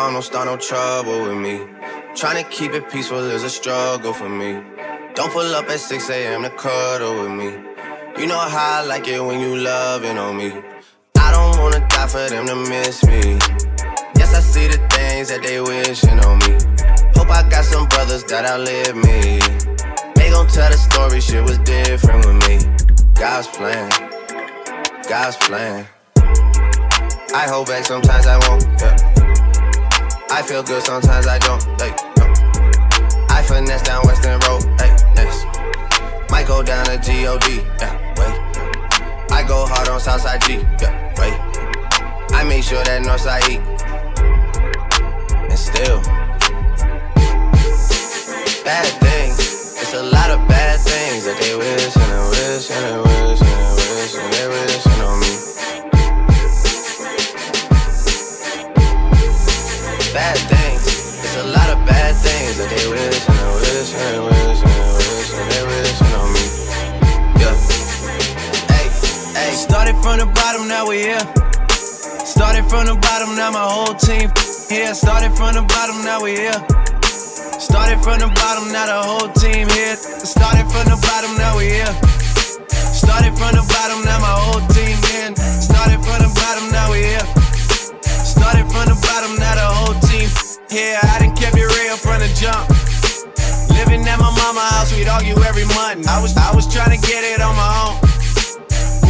calm, 0.00 0.14
don't 0.14 0.22
start 0.22 0.46
no 0.46 0.56
trouble 0.56 1.18
with 1.26 1.36
me. 1.36 1.56
Trying 2.14 2.42
to 2.42 2.50
keep 2.50 2.72
it 2.72 2.88
peaceful 2.90 3.24
is 3.36 3.42
a 3.44 3.50
struggle 3.50 4.12
for 4.12 4.28
me. 4.28 4.52
Don't 5.14 5.32
pull 5.32 5.54
up 5.54 5.68
at 5.68 5.80
6 5.80 6.10
a.m. 6.10 6.42
to 6.42 6.50
cuddle 6.50 7.14
with 7.22 7.32
me. 7.40 7.50
You 8.18 8.26
know 8.26 8.38
how 8.38 8.80
I 8.80 8.84
like 8.84 9.06
it 9.08 9.20
when 9.20 9.40
you 9.40 9.56
loving 9.56 10.16
on 10.16 10.36
me. 10.36 10.50
I 11.26 11.28
don't 11.36 11.54
wanna 11.60 11.80
die 11.88 12.06
for 12.06 12.26
them 12.32 12.46
to 12.46 12.56
miss 12.72 13.04
me. 13.04 13.22
Yes, 14.18 14.30
I 14.38 14.40
see 14.52 14.66
the 14.68 14.80
things 14.94 15.28
that 15.28 15.42
they 15.42 15.60
wishing 15.60 16.18
on 16.28 16.36
me. 16.44 16.52
Hope 17.16 17.30
I 17.30 17.42
got 17.48 17.64
some 17.64 17.86
brothers 17.88 18.24
that 18.24 18.44
outlive 18.52 18.96
me. 18.96 19.20
They 20.16 20.30
gon' 20.30 20.48
tell 20.48 20.70
the 20.70 20.78
story, 20.88 21.20
shit 21.20 21.42
was 21.42 21.58
different 21.58 22.24
with 22.26 22.38
me. 22.48 22.56
God's 23.14 23.48
plan, 23.48 23.90
God's 25.08 25.36
plan. 25.36 25.86
I 27.32 27.44
hold 27.52 27.66
back, 27.68 27.84
sometimes 27.84 28.26
I 28.26 28.36
won't. 28.48 28.64
Yeah. 28.80 29.09
I 30.32 30.42
feel 30.42 30.62
good, 30.62 30.82
sometimes 30.84 31.26
I 31.26 31.38
don't. 31.38 31.60
Like, 31.78 31.96
no. 32.16 32.24
I 33.28 33.42
finesse 33.42 33.82
down 33.82 34.06
Weston 34.06 34.38
Road. 34.46 34.62
Hey, 34.80 34.94
next. 35.14 35.44
Might 36.30 36.46
go 36.46 36.62
down 36.62 36.84
to 36.86 36.94
God. 36.94 37.44
Yeah, 37.80 37.98
wait. 38.16 38.34
I 39.32 39.44
go 39.46 39.66
hard 39.66 39.88
on 39.88 39.98
Southside 39.98 40.40
G. 40.42 40.54
Yeah, 40.80 40.94
wait. 41.18 41.34
I 42.32 42.44
make 42.44 42.62
sure 42.62 42.82
that 42.84 43.02
Northside 43.02 43.42
eat. 43.50 43.60
And 45.50 45.58
still, 45.58 46.00
bad 48.64 48.86
things. 49.02 49.38
It's 49.82 49.94
a 49.94 50.02
lot 50.02 50.30
of 50.30 50.46
bad 50.48 50.78
things 50.78 51.24
that 51.24 51.40
they 51.42 51.56
wish 51.56 51.96
and 51.96 52.12
they 52.12 52.22
wish 52.30 52.70
and 52.70 52.84
they 52.86 52.98
wish 53.02 53.40
and 53.42 53.50
they 53.50 53.90
wish 53.98 54.14
and 54.14 54.32
they 54.32 54.46
wishing 54.48 54.92
on 54.92 54.98
me. 54.98 54.99
Bad 60.12 60.36
things. 60.50 60.82
It's 61.22 61.36
a 61.36 61.46
lot 61.46 61.70
of 61.70 61.78
bad 61.86 62.16
things 62.16 62.58
that 62.58 62.68
they 62.70 62.86
wish 62.90 63.22
and 63.30 63.38
they 63.38 63.50
wish 63.62 63.94
and 63.94 64.10
they 64.10 64.22
wish 64.26 64.60
and 64.62 64.74
they 64.74 64.90
wish 64.98 65.30
and 65.38 65.46
they 65.50 65.62
wishing 65.70 66.14
on 66.18 66.28
me. 66.34 66.44
Yeah. 67.38 67.54
Hey, 68.74 68.86
hey. 69.38 69.52
Started 69.54 69.96
from 70.02 70.18
the 70.18 70.26
bottom, 70.26 70.66
now 70.66 70.88
we 70.88 71.06
here. 71.06 71.22
Started 72.26 72.66
from 72.66 72.86
the 72.86 72.96
bottom, 72.98 73.36
now 73.36 73.50
my 73.50 73.62
whole 73.62 73.94
team 73.94 74.30
here. 74.68 74.94
Started 74.94 75.32
from 75.38 75.54
the 75.54 75.62
bottom, 75.62 76.02
now 76.02 76.22
we 76.22 76.34
here. 76.34 76.58
Started 77.58 78.02
from 78.02 78.18
the 78.18 78.30
bottom, 78.34 78.72
now 78.72 78.86
the 78.90 78.98
whole 79.06 79.30
team 79.38 79.68
here. 79.70 79.96
Started 80.26 80.66
from 80.74 80.90
the 80.90 80.98
bottom, 81.06 81.36
now 81.38 81.56
we 81.56 81.70
here. 81.70 81.94
Started 82.90 83.34
from 83.38 83.54
the 83.54 83.62
bottom, 83.62 84.02
now 84.02 84.18
my 84.18 84.34
whole 84.34 84.62
team 84.74 84.98
in. 85.22 85.36
Started 85.36 86.02
from 86.02 86.18
the 86.18 86.30
bottom, 86.34 86.66
now 86.74 86.90
we 86.90 87.06
here. 87.06 87.49
Started 88.40 88.72
from 88.72 88.88
the 88.88 88.96
bottom, 89.04 89.36
now 89.36 89.52
the 89.52 89.68
whole 89.68 89.96
team 90.08 90.24
here. 90.72 90.96
I 90.96 91.20
done 91.20 91.36
kept 91.36 91.60
it 91.60 91.68
real 91.76 92.00
from 92.00 92.24
the 92.24 92.30
jump. 92.32 92.64
Living 93.76 94.00
at 94.08 94.16
my 94.16 94.32
mama 94.32 94.64
house, 94.64 94.96
we'd 94.96 95.12
argue 95.12 95.36
every 95.44 95.68
month. 95.76 96.08
I 96.08 96.16
was 96.24 96.32
I 96.40 96.48
was 96.56 96.64
trying 96.64 96.96
to 96.96 97.00
get 97.04 97.20
it 97.20 97.44
on 97.44 97.52
my 97.52 97.68
own. 97.84 98.00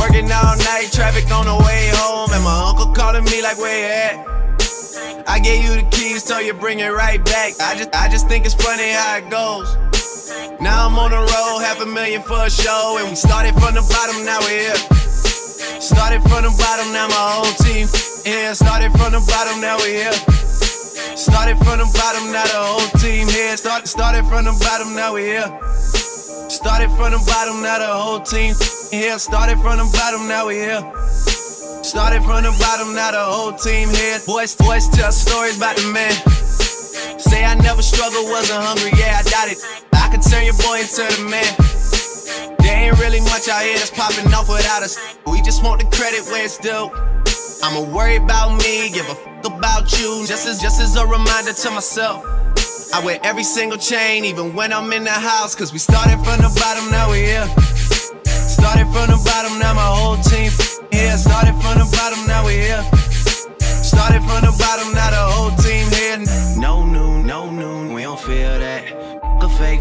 Working 0.03 0.27
all 0.35 0.59
night, 0.66 0.90
traffic 0.90 1.31
on 1.31 1.47
the 1.47 1.55
way 1.62 1.95
home, 1.95 2.35
and 2.35 2.43
my 2.43 2.75
uncle 2.75 2.90
calling 2.90 3.23
me 3.23 3.40
like, 3.40 3.57
where 3.59 3.79
you 3.79 3.87
at? 3.87 5.29
I 5.31 5.38
gave 5.38 5.62
you 5.62 5.79
the 5.79 5.87
keys, 5.95 6.25
told 6.25 6.45
you 6.45 6.53
bring 6.53 6.81
it 6.81 6.90
right 6.90 7.23
back. 7.25 7.55
I 7.62 7.79
just 7.79 7.95
I 7.95 8.11
just 8.11 8.27
think 8.27 8.45
it's 8.45 8.59
funny 8.59 8.90
how 8.90 9.23
it 9.23 9.31
goes. 9.31 9.79
Now 10.59 10.90
I'm 10.90 10.99
on 10.99 11.14
the 11.14 11.23
road, 11.23 11.62
half 11.62 11.79
a 11.81 11.87
million 11.87 12.23
for 12.23 12.43
a 12.43 12.51
show, 12.51 12.99
and 12.99 13.11
we 13.11 13.14
started 13.14 13.55
from 13.55 13.79
the 13.79 13.87
bottom, 13.87 14.27
now 14.27 14.43
we're 14.43 14.75
here. 14.75 15.10
Started 15.81 16.21
from 16.29 16.45
the 16.45 16.53
bottom, 16.61 16.93
now 16.93 17.09
my 17.09 17.40
whole 17.40 17.57
team 17.64 17.88
here. 18.23 18.53
Started 18.53 18.93
from 18.93 19.16
the 19.16 19.23
bottom, 19.25 19.64
now 19.64 19.81
we 19.81 19.97
here. 19.97 20.12
Started 21.16 21.57
from 21.64 21.81
the 21.81 21.88
bottom, 21.97 22.29
now 22.29 22.45
the 22.45 22.61
whole 22.61 22.88
team 23.01 23.27
here. 23.29 23.57
Start, 23.57 23.88
started 23.88 24.29
from 24.29 24.45
the 24.45 24.53
bottom, 24.61 24.95
now 24.95 25.14
we 25.14 25.33
here. 25.33 25.49
Started 26.53 26.93
from 27.01 27.16
the 27.16 27.23
bottom, 27.25 27.62
now 27.64 27.81
the 27.81 27.88
whole 27.88 28.21
team 28.21 28.53
here. 28.93 29.19
Started 29.19 29.57
from 29.64 29.81
the 29.81 29.88
bottom, 29.97 30.29
now 30.29 30.53
we 30.53 30.61
here. 30.61 30.85
Started 31.81 32.21
from 32.29 32.45
the 32.45 32.53
bottom, 32.61 32.93
now 32.93 33.16
the 33.16 33.25
whole 33.25 33.57
team 33.57 33.88
here. 33.88 34.21
Boys, 34.27 34.55
boys 34.55 34.85
tell 34.93 35.11
stories 35.11 35.57
about 35.57 35.81
the 35.81 35.88
man. 35.97 36.12
Say 37.16 37.43
I 37.43 37.55
never 37.57 37.81
struggled, 37.81 38.29
wasn't 38.29 38.61
hungry, 38.61 38.93
yeah, 39.01 39.16
I 39.16 39.23
doubt 39.25 39.49
it. 39.49 39.57
I 39.97 40.12
could 40.12 40.21
turn 40.21 40.45
your 40.45 40.61
boy 40.61 40.85
into 40.85 41.09
the 41.09 41.25
man. 41.25 42.00
There 42.59 42.77
ain't 42.77 42.99
really 42.99 43.21
much 43.21 43.49
out 43.49 43.62
here 43.62 43.79
that's 43.79 43.90
popping 43.90 44.33
off 44.35 44.49
without 44.49 44.83
us. 44.83 44.99
We 45.27 45.43
just 45.43 45.62
want 45.64 45.81
the 45.81 45.87
credit 45.97 46.25
where 46.27 46.45
it's 46.45 46.59
due. 46.59 46.90
I'ma 47.62 47.83
worry 47.95 48.16
about 48.16 48.57
me, 48.57 48.90
give 48.90 49.09
a 49.09 49.14
fuck 49.14 49.45
about 49.47 49.93
you. 49.99 50.25
Just 50.27 50.47
as 50.49 50.61
just 50.61 50.81
as 50.81 50.97
a 50.97 51.07
reminder 51.07 51.53
to 51.53 51.71
myself. 51.71 52.25
I 52.93 53.01
wear 53.05 53.21
every 53.23 53.45
single 53.45 53.79
chain, 53.79 54.25
even 54.25 54.55
when 54.55 54.73
I'm 54.73 54.93
in 54.93 55.05
the 55.05 55.11
house. 55.11 55.55
Cause 55.55 55.73
we 55.73 55.79
started 55.79 56.19
from 56.25 56.43
the 56.43 56.51
bottom, 56.59 56.90
now 56.90 57.11
we 57.11 57.23
here. 57.23 57.47
Started 58.27 58.87
from 58.90 59.07
the 59.14 59.21
bottom, 59.25 59.59
now 59.59 59.75
my 59.75 59.87
whole 59.87 60.16
team 60.27 60.51
here. 60.90 61.16
Started 61.16 61.55
from 61.62 61.79
the 61.79 61.88
bottom, 61.95 62.27
now 62.27 62.45
we 62.45 62.55
here. 62.55 62.83
Started 63.61 64.23
from 64.27 64.43
the 64.43 64.55
bottom, 64.59 64.93
now 64.93 65.11
the 65.11 65.30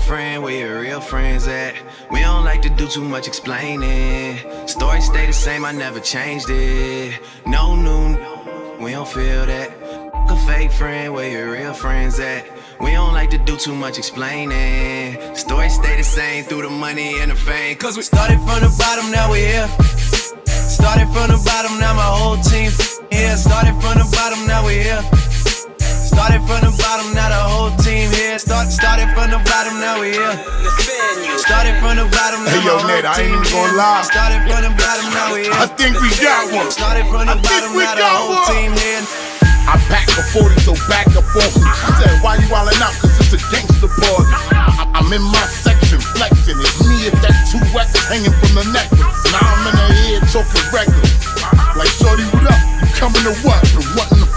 friend, 0.10 0.42
where 0.42 0.58
your 0.58 0.82
real 0.82 1.00
friends 1.00 1.48
at? 1.48 1.76
We 2.10 2.22
don't 2.22 2.44
like 2.44 2.64
to 2.64 2.70
do 2.70 2.88
too 2.88 3.04
much 3.04 3.28
explaining. 3.28 4.40
Story 4.68 5.02
stay 5.02 5.28
the 5.28 5.34
same, 5.34 5.64
I 5.64 5.72
never 5.72 6.00
changed 6.00 6.50
it. 6.50 7.22
No 7.46 7.76
noon, 7.76 8.14
we 8.82 8.90
don't 8.94 9.08
feel 9.08 9.46
that. 9.46 9.70
A 10.34 10.36
fake 10.48 10.72
friend, 10.72 11.14
where 11.14 11.30
your 11.30 11.52
real 11.52 11.74
friends 11.74 12.20
at? 12.20 12.44
We 12.82 12.94
don't 12.94 13.14
like 13.14 13.30
to 13.30 13.38
do 13.38 13.56
too 13.56 13.76
much 13.76 14.00
explaining. 14.00 15.36
Story 15.36 15.70
stay 15.70 15.98
the 15.98 16.04
same 16.04 16.44
through 16.44 16.64
the 16.64 16.72
money 16.72 17.20
and 17.22 17.30
the 17.30 17.36
fame. 17.36 17.78
Cause 17.78 17.96
we 17.96 18.02
started 18.02 18.40
from 18.48 18.62
the 18.66 18.76
bottom, 18.80 19.12
now 19.12 19.32
we 19.32 19.42
here. 19.52 19.68
Started 20.78 21.08
from 21.14 21.28
the 21.34 21.40
bottom, 21.46 21.80
now 21.80 21.94
my 21.94 22.10
whole 22.18 22.38
team 22.50 22.72
here. 23.12 23.38
Started 23.38 23.76
from 23.82 23.96
the 24.02 24.10
bottom, 24.18 24.40
now 24.48 24.66
we 24.66 24.74
here. 24.82 25.04
Started 26.20 26.44
from 26.44 26.60
the 26.68 26.74
bottom, 26.76 27.08
now 27.16 27.30
the 27.32 27.40
whole 27.48 27.72
team 27.80 28.12
here. 28.12 28.36
Start, 28.38 28.68
started 28.76 29.08
from 29.16 29.32
the 29.32 29.40
bottom, 29.48 29.80
now 29.80 30.04
we 30.04 30.12
here. 30.12 30.36
Started 31.40 31.80
from 31.80 31.96
the 31.96 32.06
bottom, 32.12 32.44
now 32.44 32.52
Hey, 32.52 32.68
yo, 32.68 32.76
my 32.84 32.92
Ned, 32.92 33.06
I 33.08 33.24
ain't 33.24 33.32
even 33.40 33.48
gonna 33.48 33.80
lie. 33.80 34.04
Started 34.04 34.44
from 34.44 34.62
the 34.68 34.72
bottom, 34.76 35.08
now 35.16 35.32
we 35.32 35.48
here. 35.48 35.56
I 35.56 35.66
think 35.80 35.96
we 36.04 36.12
got 36.20 36.52
one. 36.52 36.68
Started 36.70 37.08
from 37.08 37.32
the 37.32 37.34
I 37.34 37.40
think 37.40 37.48
bottom, 37.48 37.72
we 37.72 37.84
now 37.88 37.96
the 37.96 38.04
got 38.04 38.12
whole 38.20 38.36
one. 38.36 38.48
team 38.52 38.72
here. 38.76 39.02
I 39.72 39.80
pack 39.88 40.12
a 40.20 40.24
40, 40.36 40.60
so 40.60 40.74
back 40.92 41.08
up 41.16 41.24
off 41.24 41.54
me. 41.56 41.70
Said, 42.04 42.20
why 42.20 42.36
you 42.36 42.48
wildin' 42.52 42.84
out? 42.84 42.92
Cause 43.00 43.16
it's 43.24 43.34
a 43.38 43.42
gangster 43.54 43.88
party. 43.88 44.28
I- 44.52 44.92
I'm 45.00 45.08
in 45.16 45.24
my 45.24 45.46
section, 45.64 46.04
flexing. 46.20 46.60
It's 46.60 46.80
me 46.84 47.08
if 47.08 47.16
that 47.24 47.48
two 47.48 47.62
wax 47.72 47.96
hanging 48.12 48.34
from 48.44 48.60
the 48.60 48.66
necklace. 48.76 49.08
Now 49.32 49.40
I'm 49.40 49.64
in 49.72 49.76
her 49.78 49.92
head 50.04 50.22
talking 50.36 50.68
reckless. 50.76 51.16
Like, 51.80 51.88
shorty, 51.96 52.28
what 52.36 52.44
up? 52.52 52.60
You 52.84 52.88
coming 53.00 53.24
to 53.24 53.34
what? 53.48 53.62
To 53.78 53.82
what 53.96 54.10
in 54.12 54.20
the 54.20 54.28
f- 54.28 54.28
She 54.28 54.29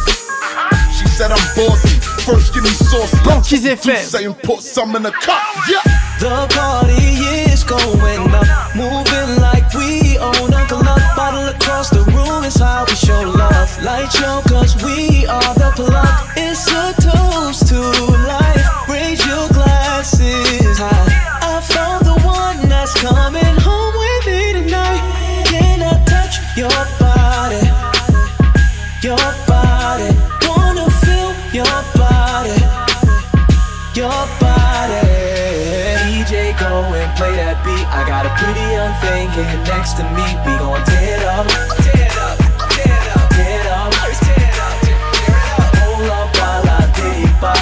said 1.12 1.30
I'm 1.30 1.44
bossy. 1.54 2.00
First 2.24 2.54
give 2.54 2.64
me 2.64 2.70
sauce. 2.70 3.12
Banquise 3.24 3.64
FM. 3.64 4.02
Saying 4.02 4.34
put 4.42 4.60
some 4.60 4.96
in 4.96 5.02
the 5.02 5.12
cup. 5.12 5.42
Yeah. 5.68 5.82
The 6.18 6.46
party 6.54 7.02
is 7.50 7.64
going 7.64 8.32
up, 8.32 8.76
moving 8.76 9.40
like 9.42 9.66
we 9.74 10.18
own 10.18 10.54
a 10.54 10.64
club. 10.66 11.00
Bottle 11.16 11.48
across 11.48 11.90
the 11.90 12.02
room 12.14 12.44
is 12.44 12.56
how 12.56 12.84
we 12.86 12.94
show 12.94 13.22
love. 13.22 13.70
Light 13.82 14.10
show, 14.12 14.40
cause 14.48 14.76
we 14.84 15.26
are 15.26 15.54
the 15.54 15.72
plug. 15.74 16.28
It's 16.36 16.70
a 16.70 16.94
toast 17.02 17.66
to 17.68 17.91
next 39.92 40.00
to 40.00 40.04
me, 40.16 40.24
we 40.44 40.58
gon' 40.58 40.84
tear 40.84 41.16
it 41.16 41.24
up. 41.24 41.46
Tear 41.46 42.06
it 42.06 42.16
up, 42.16 42.38
tear 42.70 43.60
it 43.60 43.66
up, 43.66 43.92
tear 43.92 44.40
it 44.40 44.58
up. 44.58 44.74
Hold 45.80 46.08
up 46.08 46.36
while 46.36 46.68
I 46.68 46.92
diddy 46.96 47.28
bop. 47.40 47.58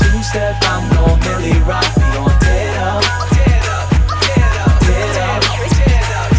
Two 0.00 0.22
step, 0.22 0.56
I'm 0.62 0.82
gon' 0.94 1.18
Millie 1.20 1.60
rock. 1.62 1.84
We 1.96 2.02
gon' 2.14 2.34
tear 2.40 2.70
it 2.70 2.78
up. 2.78 3.02
Tear 3.30 3.54
it 3.54 3.68
up, 3.68 3.86
tear 4.00 4.38
it 4.38 4.56
up, 4.58 4.74
tear 4.80 5.06
it 5.08 6.12
up. 6.16 6.32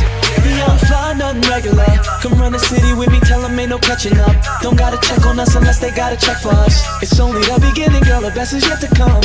Young 0.59 0.77
fly, 0.87 1.13
nothing 1.13 1.41
regular. 1.49 1.85
Come 2.21 2.39
run 2.39 2.51
the 2.51 2.59
city 2.59 2.93
with 2.93 3.09
me, 3.09 3.19
tell 3.21 3.43
'em 3.45 3.59
ain't 3.59 3.69
no 3.69 3.77
catching 3.77 4.19
up. 4.19 4.35
Don't 4.61 4.77
gotta 4.77 4.97
check 5.07 5.25
on 5.25 5.39
us 5.39 5.55
unless 5.55 5.79
they 5.79 5.91
gotta 5.91 6.17
check 6.17 6.37
for 6.37 6.53
us. 6.53 6.83
It's 7.01 7.19
only 7.19 7.41
the 7.43 7.59
beginning, 7.59 8.03
girl, 8.03 8.21
the 8.21 8.31
best 8.31 8.53
is 8.53 8.63
yet 8.67 8.81
to 8.81 8.87
come. 8.87 9.21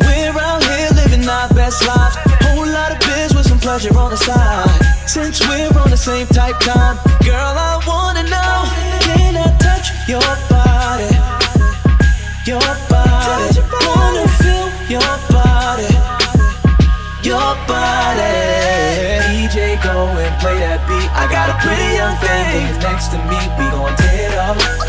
We're 0.00 0.38
out 0.38 0.62
here 0.64 0.90
living 0.94 1.28
our 1.28 1.48
best 1.54 1.86
lives 1.86 2.27
pleasure 3.68 3.98
on 3.98 4.08
the 4.08 4.16
side. 4.16 4.80
Since 5.06 5.46
we're 5.46 5.68
on 5.78 5.90
the 5.90 5.96
same 5.96 6.26
type 6.28 6.58
time, 6.60 6.96
girl, 7.22 7.52
I 7.70 7.76
wanna 7.86 8.24
know, 8.24 8.54
can 9.04 9.36
I 9.36 9.48
touch 9.60 9.92
your 10.08 10.24
body? 10.48 11.12
Your 12.48 12.68
body, 12.88 13.60
wanna 13.84 14.26
feel 14.40 14.68
your 14.88 15.12
body, 15.28 15.92
your 17.28 17.50
body. 17.68 18.32
DJ, 19.36 19.76
go 19.84 20.16
and 20.16 20.34
play 20.40 20.56
that 20.64 20.80
beat. 20.88 21.10
I 21.12 21.28
got 21.28 21.52
a 21.52 21.56
pretty 21.60 21.88
young 22.00 22.16
thing 22.24 22.72
next 22.80 23.08
to 23.12 23.18
me. 23.28 23.36
We 23.58 23.68
gon' 23.68 23.94
tear 23.98 24.30
it 24.30 24.38
up. 24.48 24.87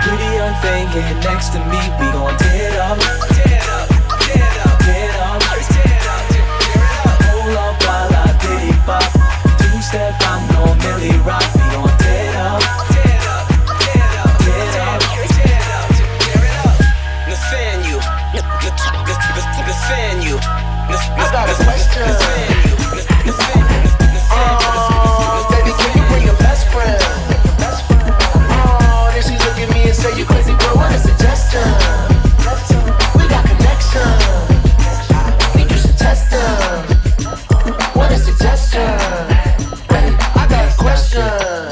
Pretty 0.00 0.28
young 0.36 0.54
thing 0.62 0.88
here 0.88 1.14
next 1.22 1.50
to 1.50 1.58
me. 1.66 1.80
We 1.98 2.06
gon' 2.12 2.36
tear 2.38 2.72
it 2.72 2.78
up. 2.78 3.47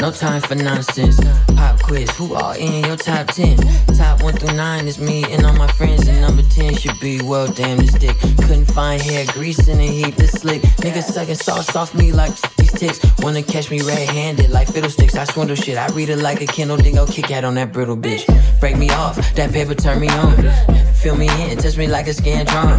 No 0.00 0.10
time 0.10 0.42
for 0.42 0.54
nonsense. 0.54 1.18
Pop 1.54 1.82
quiz, 1.82 2.10
who 2.16 2.34
all 2.34 2.52
in 2.52 2.84
your 2.84 2.96
top 2.96 3.28
10? 3.28 3.56
Top 3.96 4.22
1 4.22 4.34
through 4.34 4.54
9 4.54 4.86
is 4.86 4.98
me 4.98 5.24
and 5.32 5.44
all 5.46 5.54
my 5.54 5.66
friends, 5.72 6.06
and 6.06 6.20
number 6.20 6.42
10 6.42 6.74
should 6.76 6.98
be, 7.00 7.22
well, 7.22 7.46
damn, 7.48 7.78
this 7.78 7.92
dick. 7.94 8.16
Couldn't 8.18 8.66
find 8.66 9.00
hair 9.00 9.24
grease 9.32 9.68
in 9.68 9.78
the 9.78 9.86
heat 9.86 10.16
this 10.16 10.32
slick. 10.32 10.62
Niggas 10.82 11.04
sucking 11.04 11.34
sauce 11.36 11.74
off 11.74 11.94
me 11.94 12.12
like 12.12 12.32
these 12.66 12.80
ticks. 12.80 13.18
Wanna 13.22 13.42
catch 13.42 13.70
me 13.70 13.80
red 13.82 14.08
handed 14.08 14.50
like 14.50 14.68
fiddlesticks. 14.68 15.16
I 15.16 15.24
swindle 15.24 15.56
shit, 15.56 15.76
I 15.76 15.88
read 15.88 16.08
it 16.08 16.18
like 16.18 16.40
a 16.40 16.46
Kindle, 16.46 16.76
then 16.76 16.94
go 16.94 17.06
kick 17.06 17.30
out 17.30 17.44
on 17.44 17.54
that 17.54 17.72
brittle 17.72 17.96
bitch. 17.96 18.24
Break 18.60 18.76
me 18.76 18.90
off, 18.90 19.16
that 19.34 19.52
paper 19.52 19.74
turn 19.74 20.00
me 20.00 20.08
on. 20.08 20.36
Fill 20.94 21.16
me 21.16 21.28
in, 21.42 21.58
touch 21.58 21.76
me 21.76 21.86
like 21.86 22.06
a 22.06 22.10
scantron. 22.10 22.78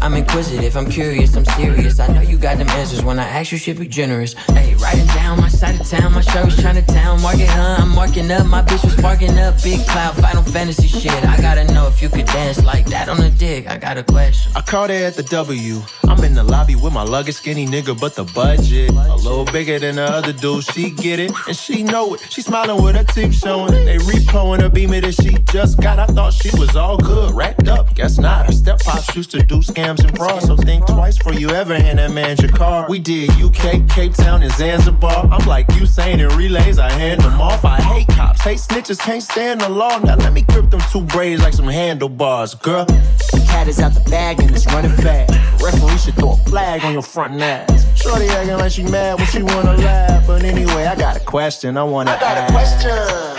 I'm 0.00 0.14
inquisitive, 0.14 0.76
I'm 0.76 0.88
curious, 0.88 1.34
I'm 1.36 1.44
serious. 1.44 1.98
I 1.98 2.06
know 2.08 2.20
you 2.20 2.38
got 2.38 2.58
them 2.58 2.68
answers 2.70 3.02
when 3.02 3.18
I 3.18 3.24
ask 3.24 3.50
you, 3.50 3.58
should 3.58 3.78
be 3.78 3.88
generous. 3.88 4.34
Hey, 4.34 4.74
writing 4.76 5.06
down 5.06 5.40
my 5.40 5.48
side 5.48 5.80
of 5.80 5.88
town, 5.88 6.12
my 6.12 6.20
shirt 6.20 6.44
was 6.44 6.56
trying 6.60 6.76
to 6.76 6.82
town. 6.92 7.20
Market, 7.22 7.48
huh? 7.48 7.76
I'm 7.80 7.88
marking 7.94 8.30
up, 8.30 8.46
my 8.46 8.62
bitch 8.62 8.84
was 8.84 8.92
sparking 8.92 9.38
up. 9.38 9.60
Big 9.62 9.84
cloud, 9.86 10.14
final 10.16 10.42
fantasy 10.42 10.86
shit. 10.86 11.24
I 11.24 11.40
gotta 11.40 11.64
know 11.72 11.88
if 11.88 12.02
you 12.02 12.08
could 12.08 12.26
dance 12.26 12.62
like 12.62 12.86
that 12.86 13.08
on 13.08 13.20
a 13.20 13.30
dick. 13.30 13.66
I 13.68 13.78
got 13.78 13.96
a 13.96 14.04
question. 14.04 14.52
I 14.54 14.60
caught 14.60 14.90
her 14.90 14.96
at 14.96 15.14
the 15.14 15.22
W. 15.24 15.80
I'm 16.16 16.24
in 16.24 16.32
the 16.32 16.42
lobby 16.42 16.76
with 16.76 16.94
my 16.94 17.02
luggage, 17.02 17.34
skinny 17.34 17.66
nigga, 17.66 17.98
but 17.98 18.14
the 18.14 18.24
budget 18.24 18.88
a 18.90 19.16
little 19.16 19.44
bigger 19.44 19.78
than 19.78 19.96
the 19.96 20.04
other 20.04 20.32
dude. 20.32 20.64
She 20.64 20.90
get 20.90 21.20
it 21.20 21.30
and 21.46 21.54
she 21.54 21.82
know 21.82 22.14
it. 22.14 22.26
She 22.30 22.40
smiling 22.40 22.82
with 22.82 22.96
her 22.96 23.04
teeth 23.04 23.34
showing. 23.34 23.72
They 23.84 23.98
repoing 23.98 24.62
her 24.62 24.70
beamer 24.70 25.02
that 25.02 25.12
she 25.12 25.36
just 25.52 25.78
got. 25.78 25.98
I 25.98 26.06
thought 26.06 26.32
she 26.32 26.48
was 26.58 26.74
all 26.74 26.96
good, 26.96 27.34
racked 27.34 27.68
up. 27.68 27.94
Guess 27.94 28.18
not. 28.18 28.46
Her 28.46 28.52
step 28.52 28.80
pops 28.80 29.14
used 29.14 29.30
to 29.32 29.42
do 29.42 29.56
scams 29.56 30.02
and 30.04 30.16
fraud, 30.16 30.42
so 30.42 30.56
think 30.56 30.86
twice 30.86 31.18
before 31.18 31.34
you 31.34 31.50
ever 31.50 31.74
hand 31.74 31.98
that 31.98 32.12
man 32.12 32.38
your 32.38 32.50
car. 32.50 32.86
We 32.88 32.98
did 32.98 33.30
UK, 33.32 33.86
Cape 33.90 34.14
Town, 34.14 34.42
and 34.42 34.52
Zanzibar. 34.52 35.26
I'm 35.30 35.46
like 35.46 35.66
you 35.74 35.84
saying 35.84 36.20
in 36.20 36.28
relays, 36.30 36.78
I 36.78 36.90
hand 36.90 37.20
them 37.20 37.42
off. 37.42 37.62
I 37.66 37.78
hate 37.80 38.08
cops, 38.08 38.40
hate 38.40 38.58
snitches, 38.58 38.98
can't 38.98 39.22
stand 39.22 39.60
the 39.60 39.68
law. 39.68 39.98
Now 39.98 40.16
let 40.16 40.32
me 40.32 40.42
grip 40.42 40.70
them 40.70 40.80
two 40.90 41.02
braids 41.02 41.42
like 41.42 41.52
some 41.52 41.68
handlebars, 41.68 42.54
girl. 42.54 42.86
The 42.86 43.44
cat 43.46 43.68
is 43.68 43.80
out 43.80 43.92
the 43.92 44.08
bag 44.08 44.40
and 44.40 44.50
it's 44.50 44.64
running 44.66 44.92
fast. 44.92 45.32
Referee 45.62 45.98
should 46.06 46.14
throw 46.14 46.32
a 46.32 46.36
flag 46.48 46.84
on 46.84 46.92
your 46.92 47.02
front 47.02 47.40
ass. 47.42 47.84
Shorty 48.00 48.28
acting 48.28 48.56
like 48.56 48.70
she 48.70 48.84
mad 48.84 49.18
when 49.18 49.26
she 49.26 49.42
wanna 49.42 49.76
laugh. 49.76 50.24
But 50.24 50.44
anyway, 50.44 50.86
I 50.86 50.94
got 50.94 51.16
a 51.16 51.20
question 51.20 51.76
I 51.76 51.82
wanna 51.82 52.12
ask. 52.12 52.22
I 52.22 52.26
got 52.26 52.36
a 52.36 52.40
ask. 52.42 52.52
question. 52.52 53.36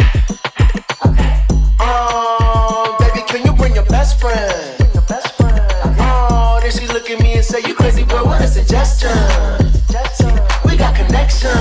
Oh, 1.80 2.98
baby, 3.00 3.26
can 3.26 3.46
you 3.46 3.54
bring 3.54 3.74
your 3.74 3.86
best 3.86 4.20
friend? 4.20 4.80
Your 4.94 5.04
best 5.04 5.34
friend. 5.38 5.58
Okay. 5.60 5.96
Oh, 6.02 6.60
then 6.62 6.72
she 6.72 6.88
look 6.88 7.10
at 7.10 7.22
me 7.22 7.36
and 7.36 7.46
say, 7.46 7.62
You 7.66 7.74
crazy, 7.74 8.04
bro, 8.04 8.26
what 8.26 8.42
a 8.42 8.48
suggestion? 8.48 9.16
We 10.66 10.76
got 10.76 10.94
connection. 10.94 11.52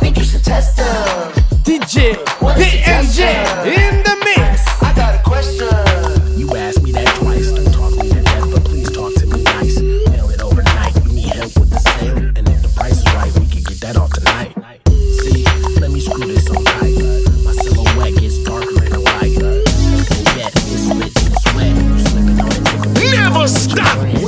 Think 0.00 0.18
you 0.18 0.24
should 0.24 0.44
test 0.44 0.76
them. 0.76 1.32
DJ 1.64 2.16
What 2.42 2.58
a 2.58 2.64
in 3.64 4.02
the 4.02 4.23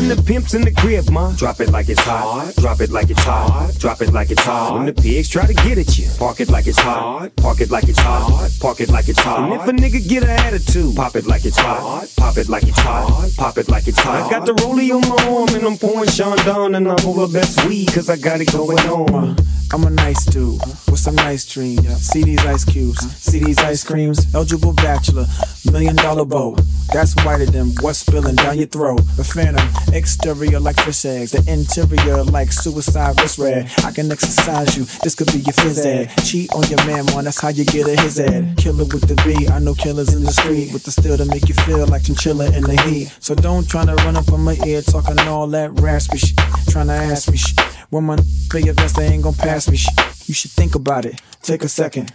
When 0.07 0.17
the 0.17 0.23
pimp's 0.23 0.55
in 0.55 0.63
the 0.63 0.71
crib, 0.71 1.11
ma, 1.11 1.33
drop 1.33 1.59
it 1.59 1.71
like 1.71 1.89
it's 1.89 2.01
hot. 2.01 2.55
Drop 2.59 2.81
it 2.81 2.91
like 2.91 3.11
it's 3.11 3.25
hot. 3.25 3.75
Drop 3.81 4.01
it 4.01 4.13
like 4.13 4.31
it's 4.31 4.41
hot. 4.41 4.75
When 4.77 4.87
the 4.87 4.93
pigs 4.93 5.29
try 5.29 5.47
to 5.47 5.53
get 5.53 5.79
at 5.79 5.99
you, 5.99 6.09
park 6.17 6.39
it 6.39 6.49
like 6.49 6.69
it's 6.69 6.79
hot. 6.79 7.35
Park 7.35 7.61
it 7.61 7.73
like 7.73 7.89
it's 7.89 7.99
hot. 7.99 8.49
Park 8.61 8.81
it 8.81 8.89
like 8.89 9.09
it's 9.09 9.19
hot. 9.19 9.51
And 9.51 9.61
if 9.61 9.67
a 9.67 9.73
nigga 9.73 10.09
get 10.09 10.23
an 10.23 10.31
attitude, 10.31 10.95
pop 10.95 11.17
it 11.17 11.27
like 11.27 11.45
it's 11.45 11.59
hot. 11.59 12.09
Pop 12.17 12.37
it 12.37 12.49
like 12.49 12.63
it's 12.63 12.79
hot. 12.79 13.33
Pop 13.37 13.59
it 13.59 13.69
like 13.69 13.89
it's 13.89 13.99
hot. 13.99 14.23
I 14.23 14.31
got 14.31 14.47
the 14.47 14.53
rollie 14.53 14.95
on 14.95 15.01
my 15.09 15.25
arm 15.27 15.49
and 15.57 15.67
I'm 15.67 15.77
pouring 15.77 16.09
Chandon 16.09 16.77
and 16.77 16.87
I'm 16.87 17.05
over 17.05 17.27
best 17.27 17.67
weed 17.67 17.93
cause 17.93 18.09
I 18.09 18.17
got 18.17 18.41
it 18.41 18.53
going 18.53 18.79
on. 18.79 19.37
I'm 19.73 19.83
a 19.83 19.91
nice 19.91 20.25
dude 20.25 20.61
with 20.89 21.01
some 21.01 21.17
nice 21.17 21.45
dreams. 21.45 21.85
See 22.01 22.23
these 22.23 22.45
ice 22.47 22.65
cubes, 22.65 23.01
see 23.17 23.41
these 23.41 23.59
ice 23.59 23.83
creams. 23.83 24.33
Eligible 24.33 24.73
bachelor, 24.73 25.27
million 25.71 25.97
dollar 25.97 26.25
bow. 26.25 26.57
That's 26.93 27.17
whiter 27.25 27.47
than 27.47 27.75
what's 27.81 27.99
spilling 27.99 28.37
down 28.37 28.59
your 28.59 28.69
throat. 28.69 29.01
The 29.17 29.25
phantom, 29.25 29.69
exterior 29.97 30.61
like 30.61 30.79
fish 30.81 31.05
eggs, 31.05 31.33
the 31.33 31.43
interior 31.51 32.23
like 32.23 32.53
suicide 32.53 33.21
wrist 33.21 33.39
red. 33.39 33.71
I 33.85 33.91
can 33.91 34.11
exercise 34.13 34.77
you, 34.77 34.85
this 35.03 35.15
could 35.15 35.29
be 35.33 35.39
your 35.39 35.55
phys 35.55 35.85
ed. 35.85 36.13
Cheat 36.25 36.53
on 36.53 36.65
your 36.69 36.85
man, 36.87 37.07
man, 37.07 37.25
that's 37.25 37.41
how 37.41 37.49
you 37.49 37.65
get 37.65 37.89
a 37.89 38.01
his 38.01 38.21
ed. 38.21 38.57
Killer 38.57 38.85
with 38.85 39.09
the 39.09 39.17
B, 39.25 39.49
I 39.49 39.59
know 39.59 39.75
killers 39.75 40.15
in 40.15 40.23
the 40.23 40.33
street 40.33 40.73
with 40.73 40.85
the 40.85 40.91
steel 40.91 41.17
to 41.17 41.25
make 41.25 41.49
you 41.49 41.55
feel 41.55 41.87
like 41.87 42.05
chinchilla 42.05 42.47
in 42.57 42.63
the 42.63 42.81
heat. 42.83 43.17
So 43.21 43.35
don't 43.35 43.69
try 43.69 43.85
to 43.85 43.95
run 44.05 44.17
up 44.17 44.33
on 44.33 44.43
my 44.43 44.57
ear 44.67 44.83
talking 44.83 45.19
all 45.21 45.47
that 45.49 45.81
raspy 45.81 46.19
shit, 46.19 46.39
trying 46.69 46.89
to 46.89 46.95
ask 46.95 47.31
me 47.31 47.37
shit. 47.37 47.59
When 47.91 48.05
my 48.05 48.19
play 48.51 48.63
your 48.63 48.75
vest, 48.75 48.97
they 48.97 49.07
ain't 49.07 49.23
gon' 49.23 49.35
pass 49.35 49.69
me 49.71 49.77
shit. 49.77 49.95
You 50.29 50.35
should 50.35 50.51
think 50.51 50.75
about 50.75 51.05
it. 51.05 51.21
Take 51.43 51.63
a 51.63 51.69
second. 51.69 52.13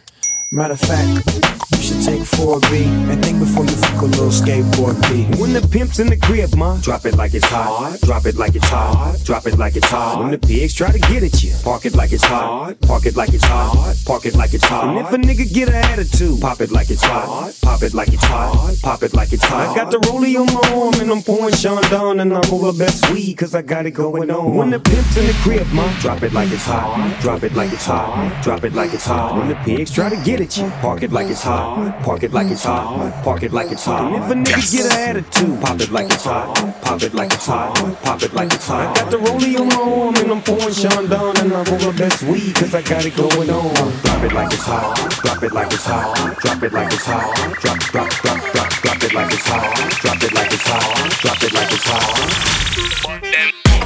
Matter 0.54 0.74
of 0.74 0.82
fact, 0.82 1.62
you 1.78 1.82
should 1.82 2.04
take 2.04 2.22
4B 2.24 2.86
and 3.10 3.24
think 3.24 3.40
before 3.40 3.64
you 3.64 3.72
fuck 3.72 4.02
a 4.02 4.06
little 4.06 4.28
Skateboard 4.28 5.02
P. 5.08 5.24
When 5.40 5.54
the 5.54 5.66
pimp's 5.66 6.00
in 6.00 6.08
the 6.08 6.18
crib, 6.18 6.54
ma, 6.58 6.76
drop 6.82 7.06
it 7.06 7.16
like 7.16 7.34
it's 7.34 7.46
hot. 7.46 7.98
Drop 8.02 8.26
it 8.26 8.36
like 8.36 8.54
it's 8.56 8.68
hot. 8.68 9.18
Drop 9.24 9.48
it 9.48 9.58
like 9.58 9.78
it's 9.78 9.88
hot. 9.88 10.20
When 10.20 10.32
the 10.32 10.38
pigs 10.38 10.74
try 10.74 10.92
to 10.92 11.00
get 11.00 11.24
at 11.24 11.42
you, 11.42 11.56
park 11.64 11.86
it 11.86 11.96
like 11.96 12.12
it's 12.12 12.26
hot. 12.26 12.76
Park 12.82 13.06
it 13.06 13.16
like 13.16 13.34
it's 13.34 13.46
hot. 13.46 13.96
Park 14.06 14.26
it 14.26 14.36
like 14.36 14.54
it's 14.54 14.66
hot. 14.66 14.90
And 14.90 15.00
if 15.00 15.14
a 15.14 15.18
nigga 15.18 15.52
get 15.54 15.70
an 15.70 15.76
attitude, 15.76 16.42
pop 16.42 16.60
it 16.60 16.70
like 16.70 16.90
it's 16.90 17.02
hot. 17.02 17.56
Pop 17.62 17.82
it 17.82 17.94
like 17.94 18.10
it's 18.10 18.26
hot. 18.26 18.76
Pop 18.84 19.04
it 19.04 19.14
like 19.14 19.32
it's 19.32 19.46
hot. 19.46 19.70
I 19.70 19.74
got 19.74 19.90
the 19.90 20.00
rollie 20.00 20.36
on 20.36 20.48
my 20.54 20.70
arm 20.76 20.96
and 21.00 21.10
I'm 21.10 21.24
pouring 21.24 21.56
Chandon 21.56 22.20
and 22.20 22.34
I'm 22.34 22.54
over 22.54 22.78
best 22.78 23.10
weed 23.12 23.34
cause 23.36 23.56
I 23.56 23.62
got 23.62 23.86
it 23.86 23.92
going 23.92 24.30
on. 24.30 24.54
When 24.54 24.70
the 24.70 24.82
pimp's 24.82 25.16
in 25.16 25.28
the 25.28 25.34
crib, 25.44 25.66
ma, 25.72 25.90
drop 26.02 26.24
it 26.24 26.34
like 26.34 26.52
it's 26.52 26.66
hot. 26.66 27.22
Drop 27.22 27.42
it 27.44 27.54
like 27.54 27.72
it's 27.72 27.86
hot. 27.86 28.44
Drop 28.44 28.66
it 28.66 28.74
like 28.74 28.94
it's 28.94 29.06
hot. 29.06 29.38
When 29.38 29.48
the 29.48 29.56
pigs 29.56 29.92
try 29.92 30.10
to 30.10 30.22
get 30.26 30.41
at 30.42 30.58
you, 30.58 30.70
park 30.82 31.04
it 31.04 31.12
like 31.12 31.28
it's 31.28 31.44
hot. 31.44 32.02
park 32.04 32.24
it 32.24 32.34
like 32.34 32.48
it's 32.48 32.64
hot, 32.64 33.24
park 33.24 33.44
it 33.44 33.54
like 33.54 33.72
it's 33.72 33.86
hot. 33.86 34.12
And 34.12 34.24
if 34.24 34.32
a 34.32 34.34
nigga 34.34 34.72
get 34.72 34.86
an 34.86 35.10
attitude, 35.10 35.62
pop 35.62 35.80
it 35.80 35.92
like 35.92 36.06
it's 36.12 36.26
hot, 36.26 36.82
pop 36.82 37.02
it 37.04 37.14
like 37.14 37.32
it's 37.32 37.46
hot, 37.46 38.02
pop 38.04 38.24
it 38.24 38.34
like 38.34 38.52
it's 38.52 38.68
hot. 38.68 38.98
I 38.98 39.02
got 39.02 39.12
the 39.12 39.18
rollie 39.18 39.60
on 39.60 39.68
my 39.68 39.76
arm 39.76 40.16
and 40.16 40.32
I'm 40.32 40.42
pouring 40.42 40.74
Chandon 40.74 41.38
and 41.38 41.54
I 41.54 41.64
roll 41.64 41.92
the 41.92 41.96
best 41.98 42.24
weed 42.24 42.56
cause 42.56 42.74
I 42.74 42.82
got 42.82 43.06
it 43.06 43.16
going 43.16 43.50
on. 43.50 43.74
Drop 44.02 44.24
it 44.24 44.34
like 44.34 44.54
it's 44.54 44.66
hot, 44.66 45.22
drop 45.22 45.44
it 45.44 45.54
like 45.54 45.72
it's 45.72 45.86
hot, 45.86 46.40
drop 46.42 46.64
it 46.64 46.74
like 46.74 46.92
it's 46.92 47.06
hot, 47.06 47.36
drop, 47.62 47.80
drop, 47.80 48.10
drop, 48.10 48.40
drop, 48.52 48.70
drop 48.82 49.04
it 49.04 49.14
like 49.14 49.34
it's 49.34 49.48
hot, 49.48 50.02
drop 50.02 50.24
it 50.24 50.34
like 50.34 50.52
it's 50.52 50.68
hot, 50.68 51.12
drop 51.22 51.44
it 51.44 51.54
like 51.54 51.72
it's 51.72 51.84
hot. 51.86 52.52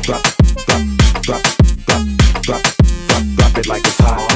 Drop, 0.05 0.21
drop, 0.21 0.23
drop, 0.63 1.03
drop, 1.23 1.41
drop, 1.83 2.03
drop, 2.41 2.63
drop 3.35 3.57
it 3.57 3.67
like 3.67 3.85
it's 3.85 3.99
hot. 3.99 4.34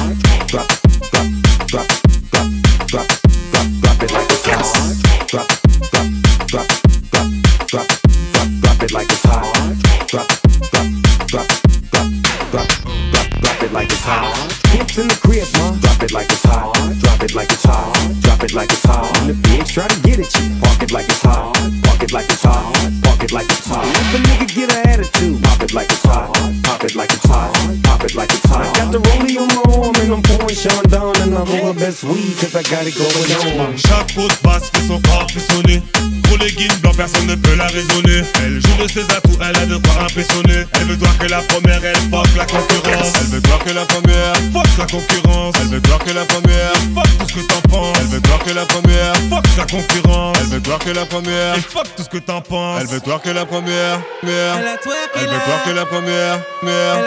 Cause 32.40 32.56
I 32.56 32.62
got 32.62 32.86
it 32.86 32.96
going 32.96 33.60
on. 33.60 33.76
Chaque 33.76 34.14
pause 34.14 34.36
basse 34.42 34.70
fait 34.70 34.86
son 34.86 35.00
corps 35.02 35.30
frissonner 35.30 35.82
Gros 36.30 36.38
leggings 36.38 36.78
blanc, 36.80 36.92
personne 36.96 37.26
ne 37.26 37.34
peut 37.34 37.56
la 37.56 37.66
raisonner. 37.66 38.22
Elle 38.42 38.60
joue 38.60 38.82
de 38.82 38.88
ses 38.88 39.02
atouts, 39.02 39.36
elle 39.40 39.56
a 39.56 39.66
de 39.66 39.76
quoi 39.76 40.04
impressionner. 40.04 40.64
Elle 40.74 40.86
veut 40.86 40.96
voir 40.96 41.18
que 41.18 41.26
la 41.26 41.40
première, 41.42 41.84
elle 41.84 41.96
fuck 42.08 42.28
la 42.36 42.44
concurrence. 42.44 43.12
Elle 43.20 43.26
veut 43.26 43.42
voir 43.44 43.58
que 43.58 43.70
la 43.70 43.84
première, 43.84 44.34
fuck 44.52 44.78
la 44.78 44.86
concurrence. 44.86 45.54
Elle 45.60 45.68
veut 45.68 45.82
voir 45.84 45.98
que 45.98 46.12
la 46.12 46.24
première, 46.24 46.72
fuck 46.94 47.18
tout 47.18 47.28
ce 47.28 47.34
que 47.34 47.40
t'en 47.40 47.60
penses. 47.68 47.96
Elle 48.00 48.06
veut 48.06 48.22
voir 48.24 48.38
que 48.38 48.50
la 48.52 48.64
première, 48.64 49.12
fuck 49.28 49.44
la 49.56 49.64
concurrence. 49.64 50.36
Elle 50.40 50.46
veut 50.46 50.62
voir 50.64 50.78
que 50.78 50.90
la 50.90 51.04
première, 51.04 51.56
et 51.56 51.62
fuck 51.62 51.96
tout 51.96 52.02
ce 52.04 52.08
que 52.08 52.18
t'en 52.18 52.40
penses. 52.40 52.80
Elle 52.80 52.86
veut 52.86 53.00
voir 53.04 53.20
que 53.20 53.30
la 53.30 53.44
première, 53.44 54.00
merde 54.22 54.60
Elle 55.16 55.26
veut 55.26 55.40
voir 55.46 55.64
que 55.64 55.70
la 55.70 55.84
première, 55.84 56.38
merde 56.62 56.98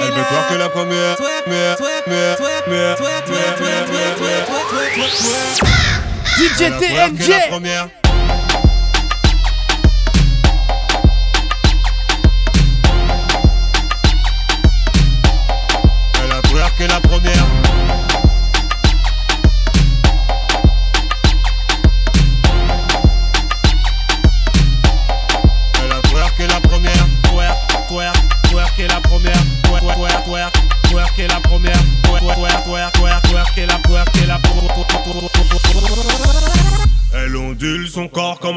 Elle 0.00 0.06
veut 0.06 0.24
voir 0.30 0.48
que 0.48 0.54
la 0.54 0.68
première, 0.68 1.16
Elle 2.66 3.83
DJ 6.36 6.70
TNG. 6.80 8.03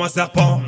Un 0.07 0.09
serpent. 0.09 0.61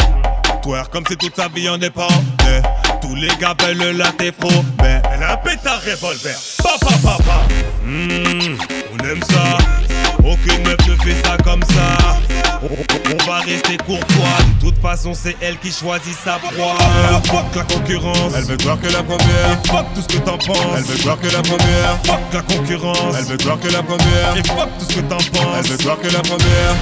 Comme 0.91 1.05
si 1.07 1.15
toute 1.15 1.35
sa 1.35 1.47
vie 1.47 1.69
en 1.69 1.77
dépend. 1.77 2.07
Mais 2.43 2.61
tous 3.01 3.15
les 3.15 3.29
gars 3.39 3.55
veulent 3.59 3.97
la 3.97 4.11
défaut. 4.11 4.63
Mais 4.81 5.01
elle 5.13 5.23
a 5.23 5.33
un 5.33 5.37
pétard 5.37 5.81
revolver. 5.81 6.35
Pa 6.61 6.75
pa 6.79 6.95
pa 7.03 7.17
pa. 7.23 7.47
Hmm, 7.83 8.57
on 8.93 9.05
aime 9.05 9.23
ça. 9.23 9.88
Aucune 10.29 10.61
meuf 10.61 10.77
ne 10.87 10.95
fait 10.97 11.27
ça 11.27 11.37
comme 11.43 11.63
ça. 11.63 12.19
On, 12.61 13.25
va 13.25 13.39
rester 13.39 13.77
courtois. 13.77 14.37
De 14.59 14.69
toute 14.69 14.79
façon, 14.79 15.13
c'est 15.15 15.35
elle 15.41 15.57
qui 15.57 15.71
choisit 15.71 16.15
sa 16.23 16.33
proie. 16.33 16.77
Fuck 17.25 17.55
la 17.55 17.63
concurrence. 17.63 18.33
Elle 18.35 18.43
veut 18.43 18.57
voir 18.61 18.79
que 18.79 18.87
la 18.89 19.01
première. 19.01 19.51
Et 19.51 19.67
fuck 19.67 19.85
tout 19.95 20.01
ce 20.01 20.07
que 20.07 20.19
t'en 20.19 20.37
penses. 20.37 20.57
Elle 20.77 20.83
veut 20.83 21.01
voir 21.01 21.19
que 21.19 21.27
la 21.27 21.41
première. 21.41 21.97
Fuck 22.03 22.19
la 22.31 22.41
concurrence. 22.41 23.15
Elle 23.17 23.25
veut 23.25 23.37
voir 23.43 23.59
que 23.59 23.67
la 23.69 23.81
première. 23.81 24.37
Et 24.37 24.43
fuck 24.43 24.69
tout 24.77 24.85
ce 24.87 24.95
que 24.95 25.01
t'en 25.01 25.17
penses. 25.17 25.57
Elle 25.57 25.71
veut 25.71 25.83
voir 25.83 25.99
que 25.99 26.07
la 26.07 26.19
première. 26.19 26.75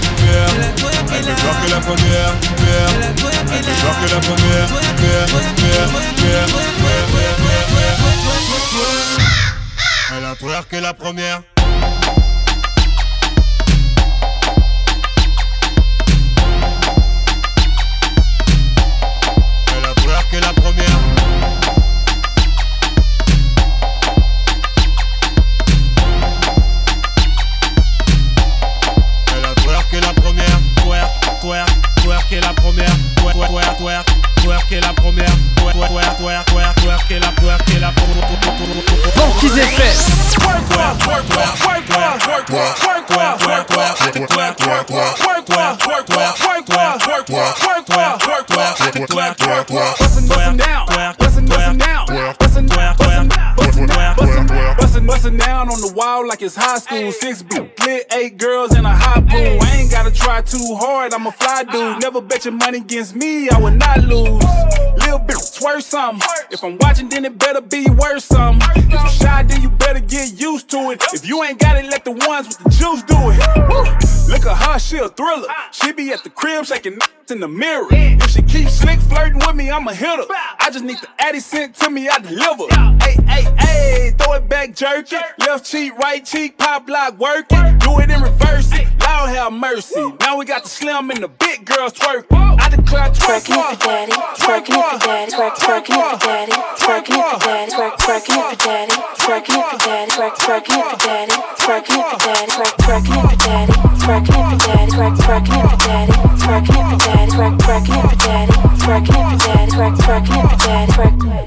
Elle 1.15 1.23
veut 1.23 1.35
voir 1.41 1.61
que 1.63 1.71
la 1.71 1.79
première. 1.79 2.33
Elle 3.53 3.63
veut 3.63 3.73
voir 3.81 3.95
que 4.01 4.09
la 4.13 4.19
première. 4.19 4.67
Elle 10.17 10.25
a 10.25 10.35
twerké 10.35 10.81
la 10.81 10.93
première. 10.93 11.41
Twerké 34.67 34.85
la 34.85 34.93
première. 34.93 35.25
Twerk, 35.55 35.75
twerk, 35.75 36.17
twerk, 36.17 36.45
twerk, 36.45 36.75
twerké 36.75 37.19
la, 37.19 37.31
twerké 37.33 37.79
la. 37.79 37.93
Banquise 39.15 39.59
FM. 39.59 40.17
Bustin' 55.27 55.37
down 55.37 55.69
on 55.69 55.81
the 55.81 55.93
wall 55.95 56.27
like 56.27 56.41
it's 56.41 56.55
high 56.55 56.79
school. 56.79 57.11
Six 57.11 57.41
big 57.41 57.71
lit, 57.85 58.05
eight 58.13 58.37
girls 58.37 58.71
and 58.75 58.85
a 58.85 58.95
hot 58.95 59.27
pool. 59.27 59.57
I 59.61 59.77
ain't 59.79 59.91
gotta 59.91 60.11
try 60.11 60.41
too 60.41 60.75
hard, 60.75 60.86
Never 62.17 62.29
bet 62.29 62.45
your 62.45 62.53
money 62.55 62.79
against 62.79 63.15
me, 63.15 63.47
I 63.47 63.59
would 63.59 63.75
not 63.75 63.99
lose. 63.99 64.43
Little 64.97 65.19
bit, 65.19 65.37
swerve 65.37 65.83
something. 65.83 66.27
If 66.49 66.63
I'm 66.63 66.75
watching, 66.79 67.09
then 67.09 67.25
it 67.25 67.37
better 67.37 67.61
be 67.61 67.87
worth 67.91 68.23
something. 68.23 68.67
If 68.75 68.89
you 68.89 69.09
shy, 69.09 69.43
then 69.43 69.61
you 69.61 69.69
better 69.69 69.99
get 69.99 70.39
used 70.39 70.67
to 70.71 70.89
it. 70.89 71.03
If 71.13 71.27
you 71.27 71.43
ain't 71.43 71.59
got 71.59 71.77
it, 71.77 71.85
let 71.91 72.05
the 72.05 72.13
ones 72.13 72.47
with 72.47 72.57
the 72.57 72.69
juice 72.71 73.03
do 73.03 73.17
it. 73.19 74.01
Woo. 74.01 74.06
Look 74.27 74.45
at 74.45 74.57
her, 74.57 74.79
she 74.79 74.97
a 74.97 75.07
thriller. 75.07 75.47
She 75.71 75.93
be 75.93 76.11
at 76.11 76.23
the 76.23 76.29
crib 76.29 76.65
shaking 76.65 76.99
in 77.29 77.39
the 77.39 77.47
mirror. 77.47 77.87
If 77.91 78.29
she 78.31 78.41
keeps 78.41 78.73
slick 78.73 78.99
flirting 78.99 79.39
with 79.39 79.55
me, 79.55 79.69
I'ma 79.69 79.91
hit 79.91 80.19
her. 80.19 80.25
I 80.29 80.69
just 80.71 80.83
need 80.83 80.97
the 80.97 81.07
Addy 81.19 81.39
sent 81.39 81.75
to 81.75 81.89
me, 81.89 82.09
I 82.09 82.19
deliver. 82.19 82.65
Hey, 83.03 83.15
hey, 83.25 83.55
hey, 83.57 84.11
throw 84.17 84.33
it 84.33 84.49
back, 84.49 84.75
jerk 84.75 85.11
it. 85.13 85.23
Left 85.39 85.65
cheek, 85.65 85.97
right 85.97 86.25
cheek, 86.25 86.57
pop 86.57 86.89
lock, 86.89 87.17
work 87.17 87.45
it. 87.51 87.79
Do 87.79 87.99
it 87.99 88.09
in 88.09 88.21
reverse 88.21 88.71
it. 88.73 88.87
Lord 89.27 89.35
have 89.35 89.53
mercy. 89.53 90.13
Now 90.21 90.37
we 90.37 90.45
got 90.45 90.63
the 90.63 90.69
slim 90.69 91.11
and 91.11 91.21
the 91.21 91.27
big 91.27 91.65
girls 91.65 91.93
twerk. 91.93 92.25
I 92.31 92.69
declare 92.69 93.09
twerk 93.09 93.43
Twerking 93.43 93.57
it 93.57 93.77
for 93.77 93.85
daddy, 93.85 94.11
twerking 94.39 94.77
it 94.77 94.87
for 94.91 94.99
daddy, 95.05 95.31
twerk, 95.31 95.53
twerking 95.57 95.99
it 95.99 96.07
for 96.11 96.19
daddy, 96.25 96.51
twerking 96.79 97.17
it 97.17 97.27
for 97.27 97.39
daddy, 97.43 97.71
twerk, 97.71 97.93
twerking 97.97 98.37
it 98.37 98.47
for 98.47 98.57
daddy, 98.63 98.93
twerking 99.19 99.57
it 99.57 99.65
for 99.67 99.77
daddy, 99.77 100.11
twerk, 100.11 100.35
twerking 100.37 100.77
it 100.77 100.85
for 100.91 100.97
daddy, 101.05 101.33
twerking 101.67 101.99
it 101.99 102.07
for 102.07 102.15
daddy, 102.23 102.47
twerk, 102.47 102.71
twerking 102.79 103.19
it 103.19 103.27
for 103.27 103.35
daddy, 103.43 103.75
twerking 103.99 104.39
it 104.39 104.47
for 104.47 104.55
daddy, 104.63 104.87
twerk, 104.87 105.19
twerking 105.19 105.59
it 105.59 105.67
for 105.67 105.75
daddy, 105.83 106.15
twerking 106.39 106.79
it 106.79 106.87
for 106.87 106.95
daddy, 107.03 107.27
twerk, 107.27 107.59
twerking 107.59 107.91
it 107.91 108.07
for 108.07 108.15
daddy, 108.23 108.55
twerking 108.87 109.19
it 109.19 109.27
for 109.27 109.43
daddy, 109.43 109.67
twerk, 109.67 109.99
twerking 109.99 110.39
it 110.39 110.47
for 110.47 110.55
daddy, 110.63 110.87
twerk, 110.95 111.11
twerk, 111.19 111.43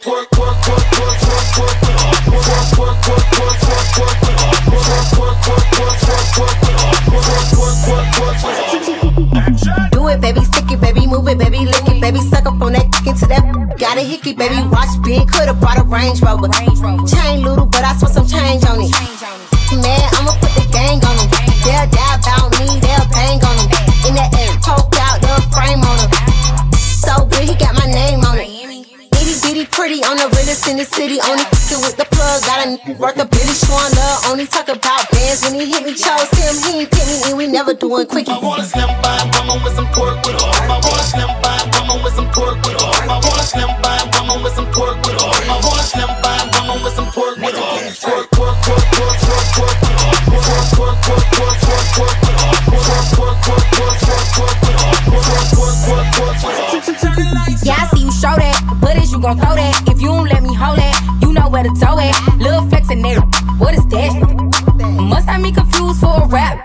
twerk, 0.00 0.24
twerk, 0.24 0.80
twerk, 0.80 1.44
twerk, 1.52 1.76
twerk, 1.76 1.76
twerk, 1.76 2.56
twerk, 2.70 3.76
twerk, 5.10 5.44
twerk, 7.80 8.24
twerk, 9.20 9.90
Do 9.92 10.08
it, 10.08 10.20
baby, 10.22 10.40
stick 10.40 10.72
it, 10.72 10.80
baby, 10.80 11.06
move 11.06 11.28
it, 11.28 11.36
baby, 11.36 11.66
lick 11.66 11.86
it, 11.86 12.00
baby, 12.00 12.20
suck 12.20 12.46
up 12.46 12.62
on 12.62 12.72
that 12.72 12.90
kick 12.92 13.08
into 13.08 13.26
that. 13.26 13.76
Got 13.78 13.98
a 13.98 14.00
hickey, 14.00 14.32
baby, 14.32 14.56
watch 14.72 14.88
big, 15.04 15.28
coulda 15.30 15.52
brought 15.52 15.78
a 15.78 15.82
Range 15.82 16.18
Rover. 16.22 16.48
Chain 17.06 17.42
little, 17.42 17.66
but 17.66 17.84
I 17.84 17.94
spent 17.96 18.12
some 18.14 18.26
change 18.26 18.64
on 18.64 18.80
it. 18.80 19.39
Man, 19.70 20.02
I'ma 20.18 20.34
put 20.42 20.50
the 20.58 20.66
gang 20.74 20.98
on 21.06 21.14
them. 21.14 21.30
They'll 21.62 21.86
die 21.94 22.14
about 22.18 22.50
me, 22.58 22.66
they'll 22.82 23.06
bang 23.14 23.38
on 23.38 23.54
them. 23.54 23.70
In 24.08 24.12
the 24.18 24.26
air, 24.42 24.50
poke 24.66 24.90
out 24.98 25.22
the 25.22 25.30
frame 25.54 25.78
on 25.86 25.96
them. 26.02 26.10
So 26.74 27.24
good, 27.30 27.46
he 27.46 27.54
got 27.54 27.78
my 27.78 27.86
name 27.86 28.20
on 28.26 28.38
it. 28.42 28.50
Itty 29.14 29.34
bitty 29.46 29.66
pretty 29.70 30.02
on 30.02 30.18
the 30.18 30.26
realest 30.34 30.66
in 30.66 30.76
the 30.76 30.84
city. 30.84 31.22
Only 31.22 31.46
f***ing 31.46 31.80
with 31.86 31.96
the 31.96 32.06
plug. 32.10 32.42
Got 32.42 32.58
a 32.66 32.68
n- 32.74 32.98
worth 32.98 33.18
a 33.22 33.26
billy 33.30 33.54
showing 33.54 33.94
love. 33.94 34.26
Only 34.26 34.46
talk 34.50 34.66
about 34.68 35.06
bands 35.14 35.46
when 35.46 35.54
he 35.54 35.70
hit 35.70 35.86
me. 35.86 35.94
Chose 35.94 36.30
him, 36.34 36.54
he 36.66 36.82
ain't 36.82 36.90
fit 36.90 37.06
me 37.06 37.16
and 37.30 37.36
we 37.38 37.46
never 37.46 37.72
doing 37.74 38.06
quickie. 38.10 38.32
I 38.32 38.42
wanna 38.42 38.64
slim 38.66 38.90
by 39.06 39.22
woman 39.38 39.62
with 39.62 39.76
some 39.78 39.86
pork 39.94 40.18
with 40.26 40.34
her. 40.34 40.50
I 40.66 40.82
wanna 40.82 41.06
slim 41.06 41.30
by 41.46 41.56
woman 41.78 42.02
with 42.02 42.14
some 42.18 42.28
pork 42.34 42.58
with 42.66 42.74
her. 42.74 42.90
I 43.06 43.22
wanna 43.22 43.46
slim 43.46 43.70
by 43.86 43.96
woman 44.18 44.42
with 44.42 44.54
some 44.58 44.66
pork 44.74 44.98
with 45.06 45.14
her. 45.14 45.30
I 45.30 45.56
wanna 45.62 45.86
slim 45.86 46.10
by 46.26 46.36
woman 46.58 46.82
with 46.82 46.94
some. 46.98 47.06
Pork, 47.10 47.29
gon' 59.30 59.38
throw 59.46 59.54
that? 59.54 59.86
If 59.86 60.00
you 60.02 60.08
don't 60.08 60.26
let 60.26 60.42
me 60.42 60.54
hold 60.54 60.78
it, 60.78 60.96
you 61.22 61.32
know 61.32 61.48
where 61.48 61.62
to 61.62 61.70
tow 61.78 61.98
it. 61.98 62.14
Lil' 62.38 62.66
flexin' 62.66 63.02
there, 63.02 63.20
what 63.62 63.74
is 63.74 63.86
that? 63.94 64.10
Must 64.82 65.28
have 65.28 65.40
me 65.40 65.52
confused 65.52 66.00
for 66.00 66.22
a 66.22 66.26
rap. 66.26 66.58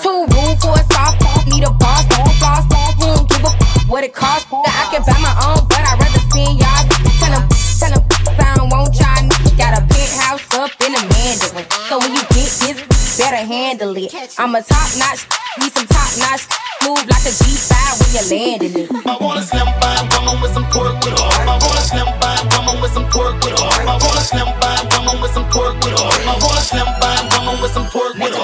Too 0.00 0.24
rude 0.24 0.56
for 0.56 0.72
a 0.72 0.82
soft, 0.88 1.20
need 1.48 1.64
a 1.64 1.72
boss, 1.72 2.08
don't 2.08 2.32
boss, 2.40 2.64
don't 2.96 3.28
give 3.28 3.44
a 3.44 3.52
f- 3.52 3.88
what 3.88 4.04
it 4.04 4.14
costs. 4.14 4.48
I 4.52 4.88
can 4.88 5.02
buy 5.04 5.20
my 5.20 5.34
own, 5.52 5.68
but 5.68 5.84
I'd 5.84 6.00
rather 6.00 6.22
spend 6.32 6.56
y'all. 6.56 6.80
Tell 7.20 7.32
them, 7.36 7.44
tell 7.76 7.92
them, 7.92 8.02
I 8.40 8.56
don't 8.56 8.70
want 8.72 8.96
y'all. 8.96 9.28
Got 9.60 9.76
a 9.76 9.82
penthouse 9.84 10.44
up 10.56 10.72
in 10.80 10.92
the 10.96 11.02
Mandarin. 11.12 11.66
So 11.92 11.98
when 12.00 12.14
you 12.16 12.24
get 12.32 12.48
this, 12.64 12.78
better 13.18 13.44
handle 13.44 13.96
it. 13.96 14.14
I'm 14.38 14.54
a 14.54 14.62
top 14.62 14.88
notch, 14.96 15.28
need 15.60 15.72
some 15.76 15.86
top 15.86 16.08
notch. 16.16 16.48
Move 16.88 17.04
like 17.04 17.26
a 17.28 17.34
G5 17.36 17.74
when 18.00 18.08
you're 18.16 18.28
landing 18.32 18.84
it. 18.84 18.87
Slim 24.28 24.46
and 24.46 24.92
woman 24.92 25.22
with 25.22 25.32
some 25.32 25.48
pork 25.48 25.74
with 25.80 25.96
her. 25.96 26.04
I 26.04 26.36
wanna 26.44 26.60
slim 26.60 26.86
and 26.86 27.32
woman 27.32 27.62
with 27.62 27.72
some 27.72 27.86
pork 27.88 28.14
with 28.20 28.34
her. 28.36 28.37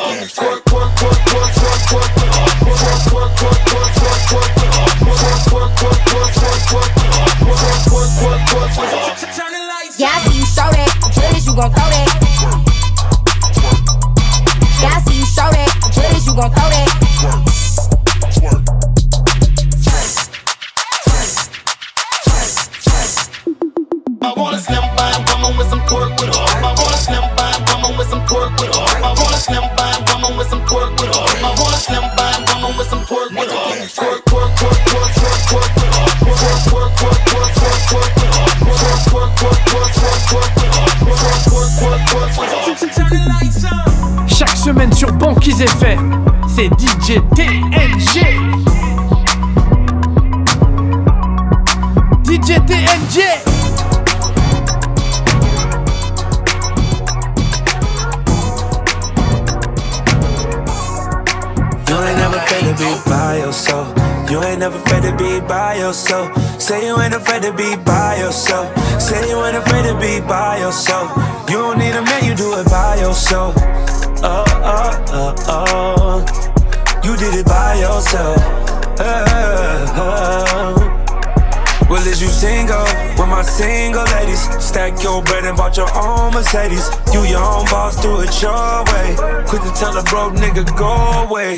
Tell 89.75 89.97
a 89.97 90.03
broke 90.05 90.35
nigga 90.35 90.65
go 90.77 90.95
away. 91.27 91.57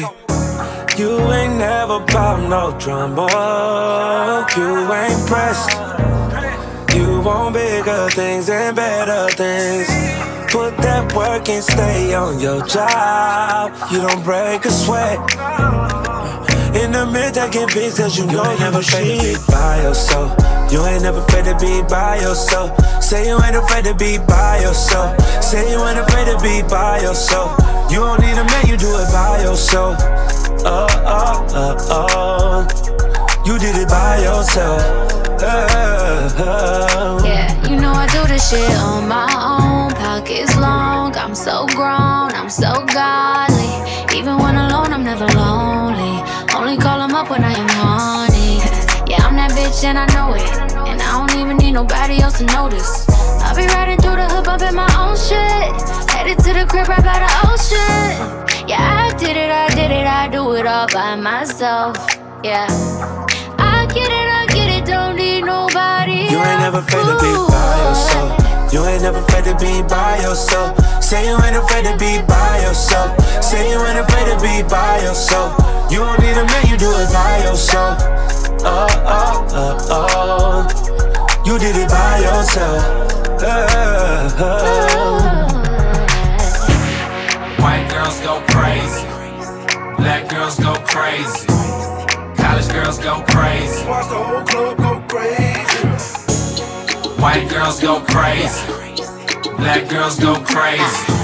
You 0.96 1.18
ain't 1.32 1.58
never 1.58 2.00
bout 2.00 2.48
no 2.48 2.76
drama. 2.78 4.46
You 4.56 4.92
ain't 4.92 5.26
pressed. 5.28 5.70
You 6.96 7.20
want 7.20 7.54
bigger 7.54 8.08
things 8.10 8.48
and 8.48 8.74
better 8.74 9.28
things. 9.36 9.88
Put 10.50 10.76
that 10.78 11.12
work 11.14 11.48
and 11.50 11.62
stay 11.62 12.14
on 12.14 12.40
your 12.40 12.64
job. 12.66 13.72
You 13.92 14.00
don't 14.00 14.24
break 14.24 14.64
a 14.64 14.70
sweat. 14.70 15.18
In 16.74 16.92
the 16.92 17.06
mid 17.06 17.34
taking 17.34 17.68
pics 17.68 17.98
cause 17.98 18.16
you, 18.16 18.26
know 18.26 18.50
you 18.50 18.58
never 18.58 18.78
afraid 18.78 19.20
to 19.20 19.24
be 19.24 19.36
by 19.50 19.82
yourself. 19.82 20.32
You 20.72 20.84
ain't 20.86 21.02
never 21.02 21.18
afraid 21.18 21.44
to 21.44 21.56
be 21.58 21.82
by 21.82 22.20
yourself. 22.20 22.70
Say 23.07 23.28
you 23.28 23.40
ain't 23.40 23.54
afraid 23.54 23.84
to 23.84 23.94
be 23.94 24.18
by 24.18 24.59
yourself. 24.59 25.14
Say 25.40 25.70
you 25.70 25.78
ain't 25.86 25.96
afraid 25.96 26.26
to 26.26 26.36
be 26.42 26.62
by 26.68 26.98
yourself. 26.98 27.57
You 27.88 28.00
don't 28.00 28.20
need 28.20 28.32
a 28.32 28.42
man, 28.42 28.66
you 28.66 28.76
do 28.76 28.88
it 28.98 29.12
by 29.12 29.42
yourself. 29.44 29.96
Oh, 30.66 30.88
oh, 31.07 31.46
oh, 31.54 31.86
oh. 31.88 33.42
You 33.46 33.61
did 33.61 33.76
it 33.76 33.88
by 33.88 34.18
yourself. 34.18 34.82
Yeah, 37.22 37.68
you 37.70 37.76
know 37.76 37.92
I 37.92 38.09
do 38.09 38.26
this 38.26 38.50
shit 38.50 38.76
on 38.78 39.07
my 39.07 39.30
own. 39.38 39.92
Pockets 39.94 40.57
long, 40.57 41.16
I'm 41.16 41.36
so 41.36 41.64
grown, 41.76 42.32
I'm 42.34 42.50
so 42.50 42.72
godly. 42.92 44.18
Even 44.18 44.36
when 44.38 44.57
alone, 44.57 44.92
I'm 44.92 45.04
never 45.04 45.28
lonely. 45.28 46.24
Only 46.57 46.76
call 46.76 47.00
up 47.00 47.30
when 47.30 47.44
I 47.44 47.52
am 47.52 47.68
horny. 47.68 48.26
Yeah, 49.66 49.72
I'm 49.72 49.74
that 49.74 49.74
bitch 49.74 49.84
and 49.84 49.98
I 49.98 50.06
know 50.14 50.34
it. 50.34 50.46
And 50.86 51.02
I 51.02 51.10
don't 51.18 51.40
even 51.40 51.56
need 51.56 51.72
nobody 51.72 52.22
else 52.22 52.38
to 52.38 52.44
notice. 52.44 53.08
I 53.42 53.54
be 53.54 53.66
riding 53.66 53.98
through 53.98 54.16
the 54.16 54.26
hood, 54.26 54.44
bumping 54.44 54.74
my 54.74 54.86
own 54.94 55.16
shit. 55.16 55.74
Headed 56.10 56.38
to 56.44 56.52
the 56.54 56.66
crib 56.66 56.88
right 56.88 57.02
by 57.02 57.18
the 57.18 57.30
ocean. 57.50 58.68
Yeah, 58.68 58.78
I 58.78 59.16
did 59.16 59.36
it, 59.36 59.50
I 59.50 59.68
did 59.74 59.90
it, 59.90 60.06
I 60.06 60.28
do 60.28 60.54
it 60.54 60.66
all 60.66 60.86
by 60.88 61.16
myself. 61.16 61.96
Yeah. 62.44 62.66
I 63.58 63.86
get 63.90 64.10
it, 64.10 64.28
I 64.30 64.46
get 64.54 64.70
it, 64.70 64.86
don't 64.86 65.16
need 65.16 65.42
nobody. 65.42 66.30
You 66.30 66.38
ain't 66.38 66.60
never 66.62 66.78
afraid 66.78 67.02
to 67.02 67.16
be 67.18 67.32
by 67.50 67.74
yourself. 67.82 68.72
You 68.72 68.84
ain't 68.84 69.02
never 69.02 69.18
afraid 69.18 69.44
to 69.44 69.54
be 69.58 69.82
by 69.88 70.18
yourself. 70.22 70.78
Say 71.02 71.26
you 71.26 71.36
ain't 71.42 71.56
afraid 71.56 71.84
to 71.86 71.96
be 71.98 72.22
by 72.26 72.62
yourself. 72.62 73.18
Say 73.42 73.70
you 73.70 73.78
ain't 73.82 73.98
afraid 73.98 74.26
to 74.30 74.36
be 74.38 74.62
by 74.68 75.02
yourself. 75.02 75.58
You 75.90 75.98
don't 75.98 76.20
need 76.20 76.36
a 76.36 76.44
man, 76.44 76.66
you 76.66 76.76
do 76.76 76.90
it 76.90 77.12
by 77.12 77.42
yourself. 77.44 78.26
Oh, 78.68 78.88
oh, 79.06 79.46
oh, 79.52 79.86
oh. 79.90 81.42
You 81.46 81.56
did 81.56 81.76
it 81.76 81.88
by 81.88 82.18
yourself. 82.18 82.82
White 87.60 87.88
girls 87.88 88.18
go 88.20 88.40
crazy. 88.48 89.06
Black 89.96 90.28
girls 90.28 90.58
go 90.58 90.74
crazy. 90.84 91.46
College 92.42 92.68
girls 92.72 92.98
go 92.98 93.22
crazy. 93.28 93.86
Watch 93.86 94.08
the 94.08 94.16
whole 94.16 94.44
club 94.44 94.78
go 94.78 95.00
crazy. 95.08 95.86
White 97.22 97.48
girls 97.48 97.80
go 97.80 98.00
crazy. 98.00 98.66
Black 99.56 99.88
girls 99.88 100.18
go 100.18 100.34
crazy. 100.40 101.15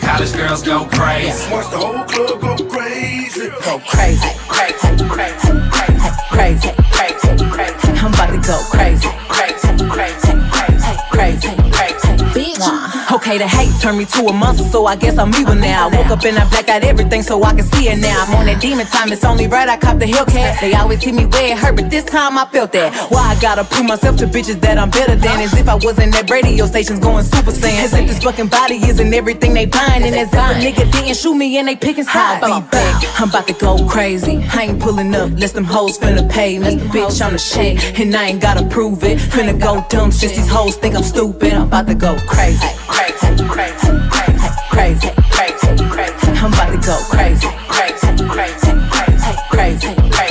College 0.00 0.32
girls 0.34 0.62
go 0.62 0.86
crazy. 0.86 1.50
Watch 1.50 1.70
the 1.70 1.78
whole 1.78 2.04
club 2.04 2.40
go 2.40 2.56
crazy. 2.68 3.48
Go 3.64 3.78
crazy, 3.86 4.28
crazy, 4.48 4.88
crazy, 5.08 5.52
crazy, 5.70 6.10
crazy, 6.30 6.72
crazy, 6.90 7.50
crazy. 7.50 7.88
I'm 8.00 8.12
about 8.12 8.30
to 8.30 8.38
go 8.46 8.58
crazy, 8.70 9.08
crazy, 9.28 9.68
crazy, 9.88 10.32
crazy, 10.50 10.69
crazy, 11.20 11.54
crazy. 11.70 12.08
Bitch. 12.32 12.90
Okay, 13.12 13.38
the 13.38 13.48
hate 13.48 13.74
turned 13.82 13.98
me 13.98 14.04
to 14.04 14.26
a 14.26 14.32
monster, 14.32 14.64
so 14.64 14.86
I 14.86 14.94
guess 14.94 15.18
I'm 15.18 15.34
evil 15.34 15.54
now. 15.54 15.88
I 15.88 15.96
woke 15.96 16.10
up 16.10 16.24
and 16.24 16.38
I 16.38 16.48
blacked 16.48 16.68
out 16.68 16.84
everything 16.84 17.22
so 17.22 17.42
I 17.42 17.52
can 17.54 17.64
see 17.64 17.88
it 17.88 17.98
now. 17.98 18.24
I'm 18.24 18.34
on 18.36 18.46
that 18.46 18.60
demon 18.60 18.86
time, 18.86 19.10
it's 19.10 19.24
only 19.24 19.48
right 19.48 19.68
I 19.68 19.76
cop 19.76 19.98
the 19.98 20.06
Hellcat. 20.06 20.60
They 20.60 20.74
always 20.74 21.02
hit 21.02 21.14
me 21.14 21.26
where 21.26 21.52
it 21.52 21.58
hurt, 21.58 21.74
but 21.76 21.90
this 21.90 22.04
time 22.04 22.38
I 22.38 22.46
felt 22.46 22.70
that. 22.72 22.94
Why 23.10 23.34
I 23.34 23.40
gotta 23.40 23.64
prove 23.64 23.86
myself 23.86 24.16
to 24.18 24.26
bitches 24.26 24.60
that 24.60 24.78
I'm 24.78 24.90
better 24.90 25.16
than? 25.16 25.40
As 25.40 25.52
if 25.54 25.68
I 25.68 25.74
wasn't 25.74 26.14
at 26.14 26.30
radio 26.30 26.66
stations 26.66 27.00
going 27.00 27.24
super 27.24 27.50
saiyan. 27.50 27.82
As 27.82 27.94
if 27.94 28.06
this 28.06 28.22
fucking 28.22 28.46
body 28.46 28.76
isn't 28.76 29.12
everything 29.12 29.54
they 29.54 29.66
buying. 29.66 30.04
And 30.04 30.14
as 30.14 30.28
if 30.32 30.34
a 30.34 30.54
nigga 30.62 30.90
didn't 30.92 31.16
shoot 31.16 31.34
me 31.34 31.58
and 31.58 31.66
they 31.66 31.74
picking 31.74 32.04
sides. 32.04 32.46
Be 32.46 32.60
back, 32.70 33.20
I'm 33.20 33.28
about 33.28 33.48
to 33.48 33.54
go 33.54 33.84
crazy. 33.88 34.38
I 34.54 34.66
ain't 34.70 34.80
pulling 34.80 35.12
up, 35.16 35.30
less 35.32 35.50
them 35.50 35.64
hoes 35.64 35.98
finna 35.98 36.30
pay 36.30 36.60
me. 36.60 36.76
Bitch, 36.94 37.20
I'm 37.20 37.32
the 37.32 37.38
shit, 37.38 37.98
and 37.98 38.14
I 38.14 38.26
ain't 38.26 38.40
gotta 38.40 38.64
prove 38.66 39.02
it. 39.02 39.18
Finna 39.18 39.60
go 39.60 39.84
dumb 39.88 40.12
since 40.12 40.36
these 40.36 40.48
hoes 40.48 40.76
think 40.76 40.94
I'm 40.94 41.02
stupid. 41.10 41.52
I'm 41.52 41.66
about 41.66 41.86
to 41.88 41.94
go 41.94 42.16
crazy, 42.26 42.66
crazy, 42.86 43.44
crazy, 43.48 43.90
crazy, 44.10 44.48
crazy, 44.70 45.10
crazy, 45.34 45.84
crazy. 45.90 46.26
I'm 46.38 46.52
about 46.52 46.70
to 46.70 46.78
go 46.86 46.96
crazy, 47.10 47.48
crazy, 47.68 48.28
crazy, 48.28 48.72
crazy, 48.90 49.34
crazy, 49.50 49.94
crazy. 50.10 50.29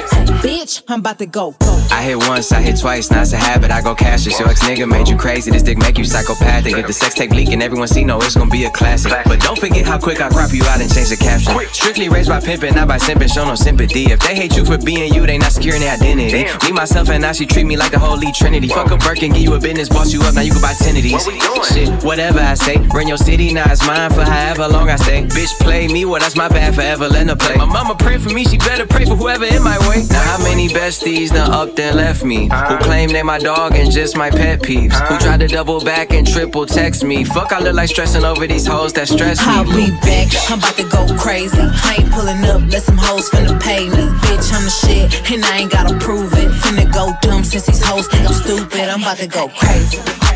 Bitch, 0.70 0.84
I'm 0.88 0.99
about 0.99 1.17
to 1.17 1.26
go, 1.26 1.55
go. 1.59 1.88
I 1.89 2.03
hit 2.03 2.17
once, 2.17 2.51
I 2.51 2.61
hit 2.61 2.78
twice, 2.78 3.09
now 3.09 3.24
it's 3.24 3.34
a 3.34 3.38
habit. 3.38 3.72
I 3.72 3.82
go 3.82 3.95
cash 3.95 4.28
cashless. 4.28 4.39
Your 4.39 4.49
ex 4.49 4.61
nigga 4.61 4.88
made 4.88 5.07
you 5.07 5.17
crazy. 5.17 5.49
This 5.49 5.63
dick 5.63 5.80
make 5.80 5.97
you 5.97 6.05
psychopathic. 6.05 6.78
If 6.78 6.86
the 6.86 6.93
sex 6.93 7.15
tape 7.15 7.32
leaking, 7.32 7.63
everyone 7.63 7.88
see 7.88 8.03
no, 8.03 8.17
it's 8.22 8.36
gonna 8.36 8.51
be 8.51 8.65
a 8.65 8.70
classic. 8.70 9.11
But 9.26 9.41
don't 9.41 9.57
forget 9.57 9.88
how 9.88 9.97
quick 9.97 10.22
I 10.22 10.30
crop 10.30 10.53
you 10.53 10.63
out 10.65 10.80
and 10.80 10.93
change 10.93 11.09
the 11.09 11.17
caption. 11.17 11.57
Strictly 11.74 12.07
raised 12.07 12.30
by 12.30 12.39
pimping, 12.39 12.76
not 12.76 12.88
by 12.88 12.97
simping. 12.97 13.34
Show 13.34 13.45
no 13.45 13.55
sympathy. 13.55 14.11
If 14.11 14.20
they 14.20 14.36
hate 14.36 14.55
you 14.55 14.63
for 14.63 14.78
being 14.78 15.11
you, 15.11 15.26
they 15.26 15.39
not 15.39 15.53
securing 15.53 15.82
their 15.82 15.95
identity. 15.95 16.45
Me, 16.63 16.72
myself, 16.72 17.09
and 17.09 17.24
now 17.24 17.32
she 17.32 17.47
treat 17.47 17.65
me 17.65 17.76
like 17.76 17.91
the 17.91 17.99
holy 17.99 18.32
trinity. 18.32 18.67
Fuck 18.67 18.91
a 18.91 18.97
Birkin, 18.97 19.32
give 19.32 19.41
you 19.41 19.55
a 19.55 19.59
business, 19.59 19.89
boss 19.89 20.13
you 20.13 20.22
up. 20.22 20.36
Now 20.36 20.41
you 20.41 20.51
can 20.51 20.61
buy 20.61 20.74
ten 20.74 20.95
of 20.95 21.01
these. 21.01 21.26
Shit, 21.74 21.89
whatever 22.03 22.39
I 22.39 22.53
say. 22.53 22.78
Run 22.93 23.07
your 23.07 23.17
city, 23.17 23.53
now 23.53 23.72
it's 23.72 23.86
mine 23.88 24.11
for 24.11 24.24
however 24.24 24.67
long 24.67 24.89
I 24.89 24.97
stay. 24.97 25.24
Bitch, 25.24 25.57
play 25.59 25.88
me, 25.88 26.05
well 26.05 26.20
that's 26.20 26.36
my 26.36 26.47
bad 26.47 26.76
forever. 26.76 27.07
Let 27.07 27.28
her 27.28 27.36
play. 27.36 27.55
My 27.55 27.65
mama 27.65 27.95
pray 27.95 28.20
for 28.20 28.30
me, 28.30 28.45
she 28.45 28.59
better 28.59 28.86
pray 28.86 29.05
for 29.05 29.15
whoever 29.15 29.45
in 29.45 29.63
my 29.63 29.80
way. 29.89 30.03
Now 30.09 30.22
how 30.22 30.43
many 30.43 30.59
besties 30.68 31.30
done 31.30 31.51
up 31.51 31.76
then 31.76 31.95
left 31.95 32.24
me? 32.24 32.49
Who 32.49 32.78
claim 32.80 33.10
they 33.10 33.24
my 33.24 33.39
dog 33.39 33.76
and 33.76 33.91
just 33.91 34.18
my 34.18 34.30
pet 34.30 34.60
peeves? 34.60 34.93
Who 35.07 35.18
tried 35.18 35.39
to 35.39 35.47
double 35.47 35.80
back 35.80 36.12
and 36.12 36.28
triple 36.28 36.66
text 36.66 37.03
me? 37.03 37.24
Fuck, 37.24 37.53
I 37.53 37.60
look 37.60 37.76
like 37.76 37.89
stressing 37.89 38.26
over 38.26 38.45
these 38.47 38.68
hoes 38.68 38.93
that 38.93 39.07
stress 39.07 39.39
me. 39.39 39.53
I'll 39.53 39.64
be 39.64 39.91
back. 40.01 40.28
I'm 40.49 40.60
about 40.60 40.76
to 40.78 40.84
go 40.84 41.07
crazy. 41.18 41.57
I 41.60 41.97
ain't 41.99 42.12
pulling 42.12 42.43
up, 42.45 42.62
let 42.72 42.84
some 42.84 42.97
hoes 42.97 43.30
finna 43.30 43.60
pay 43.62 43.89
me. 43.89 44.10
Bitch, 44.26 44.51
I'm 44.53 44.66
the 44.66 44.70
shit, 44.70 45.32
and 45.32 45.45
I 45.45 45.60
ain't 45.60 45.72
gotta 45.72 45.97
prove 45.99 46.34
it. 46.34 46.49
Finna 46.62 46.91
go 46.91 47.14
dumb 47.22 47.43
since 47.43 47.66
these 47.66 47.84
hoes 47.84 48.07
think 48.07 48.28
I'm 48.28 48.34
stupid. 48.34 48.89
I'm 48.89 49.01
about 49.01 49.18
to 49.18 49.28
go 49.28 49.47
crazy. 49.49 50.28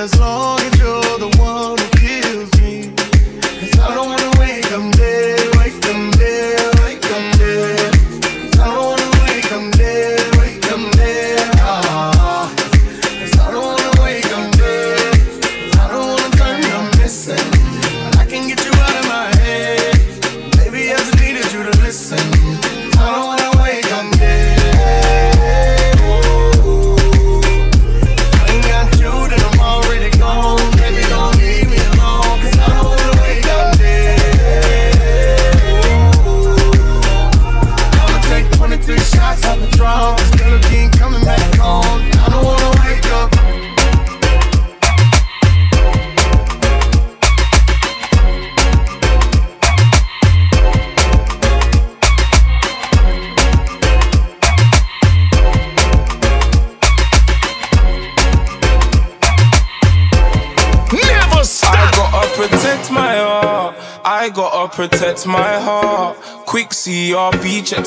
As 0.00 0.18
long 0.18 0.39